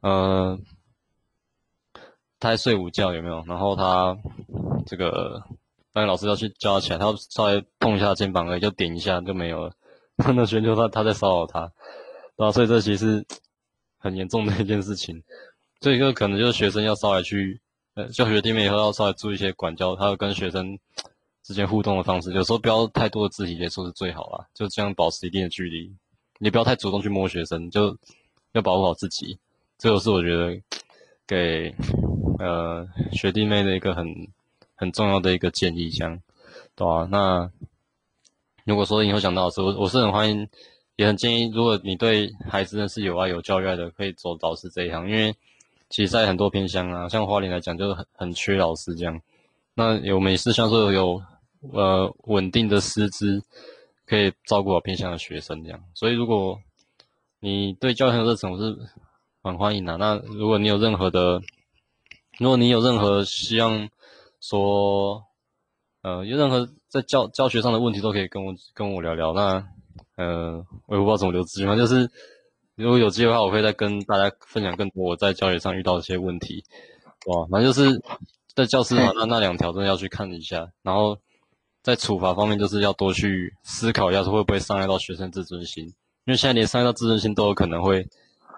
[0.00, 0.58] 呃，
[2.38, 3.42] 他在睡午觉有没有？
[3.46, 4.16] 然后他
[4.86, 5.42] 这个
[5.92, 9.72] 班老师要去叫他起来，他稍微碰一下肩膀而已，就点一下就没有了。
[10.18, 11.60] 那学生就他他在骚扰他，
[12.36, 13.24] 然后所以这其实
[14.04, 15.20] 很严重的一件事情。
[15.80, 17.60] 这一个可能就是学生要稍微去，
[17.94, 20.78] 呃，教学弟妹以后要稍微注意一些管教，他要跟学生。
[21.46, 25.94] 之间互动的方式，有时候不要太多的肢体接触是最好啦，就这样保持一定的距离。
[26.38, 27.94] 你不要太主动去摸学生，就
[28.52, 29.38] 要保护好自己。
[29.76, 30.58] 这个是我觉得
[31.26, 31.74] 给
[32.38, 34.06] 呃学弟妹的一个很
[34.74, 36.18] 很重要的一个建议，这样
[36.74, 37.06] 对吧？
[37.10, 37.50] 那
[38.64, 40.48] 如果说以后想到老师，我我是很欢迎，
[40.96, 45.34] 也很建议，如果你对孩子真的是有爱有教育爱的，可以走导师这一行，因为
[45.88, 49.20] 其实在很多偏乡啊，像花莲来讲，就是很很缺老师这样。
[49.74, 51.22] 那有美式像说有。
[51.72, 53.42] 呃，稳定的师资
[54.04, 55.82] 可以照顾好偏向的学生，这样。
[55.94, 56.60] 所以，如果
[57.40, 58.76] 你对教育的热忱，我是
[59.42, 59.96] 很欢迎的。
[59.96, 61.40] 那如果你有任何的，
[62.38, 63.88] 如果你有任何希望
[64.42, 65.24] 说，
[66.02, 69.32] 呃，有任何在教教学上的问题，都可以跟我跟我聊聊。
[69.32, 69.66] 那，
[70.16, 72.10] 呃，我也不知道怎么留资讯嘛，就是
[72.76, 76.64] 如果有机会的话，我会再跟大家分享更多我在教学上遇到一些问题，
[77.26, 78.02] 哇，反正就是
[78.54, 81.18] 在教师嘛， 那那两条真的要去看一下，然后。
[81.84, 88.08] 在处罚方面，就是要多去思考一下，说会不会伤害到学生自尊心，因为现在连伤害到自尊心都有可能会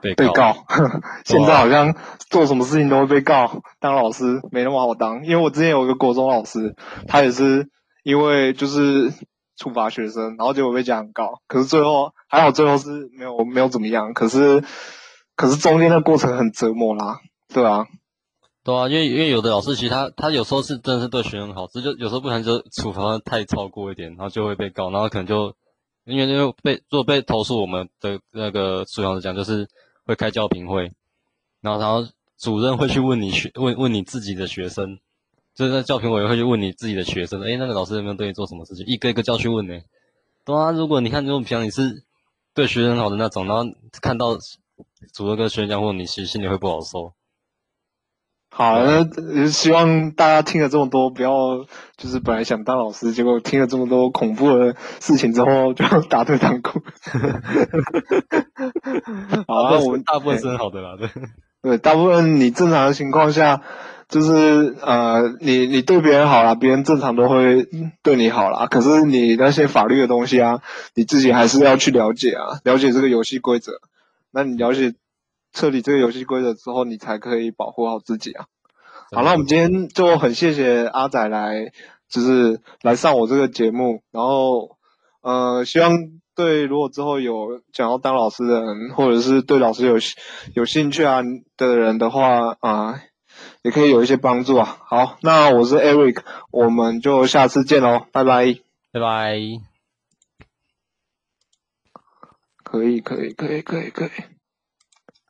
[0.01, 0.55] 被被告。
[1.27, 1.93] 现在好像
[2.31, 5.25] 做什么事情都会被告，当老师没那么好当。
[5.25, 6.77] 因为我之前有一个国中老师，
[7.09, 7.69] 他也是
[8.05, 9.13] 因为就是
[9.57, 14.15] 处罚学生，然后结果被家长告，可是最后还好，最后是没有没有怎么样。
[14.15, 14.63] 可是
[15.35, 17.21] 可是中间的过程很折磨啦，
[17.53, 17.87] 对啊。
[18.63, 25.55] 对啊，因为因为有的老师其实他他有时候是真的是对学生好，只就有时候不能就处罚太超过一点，然后就会被告，然后可能就
[26.05, 29.69] 因为因为被如果被投诉，我们的那个处长是讲就是
[30.05, 30.93] 会开教评会，
[31.61, 32.05] 然后然后
[32.39, 34.99] 主任会去问你学问问你自己的学生，
[35.57, 39.81] 就是在教评委会去问你自己的学生，哎，那个老师有没有对你做什么事情，一个一个叫去问呢？
[40.45, 42.05] 对啊，如果你看这种平常你是
[42.55, 43.65] 对学生好的那种，然后
[44.03, 44.37] 看到
[45.15, 47.15] 主任跟学生讲，或你其实心里会不好受。
[48.51, 51.65] 好，那希望大家听了这么多，不要
[51.97, 56.83] 就是本来想当老师，结果听了这么多恐怖的事情之后就 打退堂鼓。
[59.49, 61.09] 好，我们大部分是很好的啦，对。
[61.63, 63.63] 对，大部分你正常的情况下，
[64.09, 67.67] 就是呃，你你对别人好了，别人正常都会
[68.03, 68.67] 对你好啦。
[68.67, 70.63] 可是你那些法律的东西啊，
[70.95, 73.81] 你自己还是要去了解啊，了解这个游戏规则。
[74.31, 74.95] 那你了解
[75.53, 78.47] 彻底这个游戏规则之后，你才可以保护好自己啊。
[79.13, 81.73] 好，那我们今天就很谢谢阿仔来，
[82.09, 84.77] 就是来上我这个节目，然后
[85.23, 85.93] 呃，希望。
[86.37, 89.95] 对，如果之后有想要当老师的人，或者是对老师有
[90.53, 91.23] 有兴趣啊
[91.57, 93.01] 的人的话啊，
[93.67, 94.79] 也可以有一些帮助啊。
[94.85, 98.61] 好，那我是 Eric，我们就下次见喽，拜拜，
[98.93, 99.41] 拜拜。
[102.63, 104.36] 可以，可以，可以，可以，可以。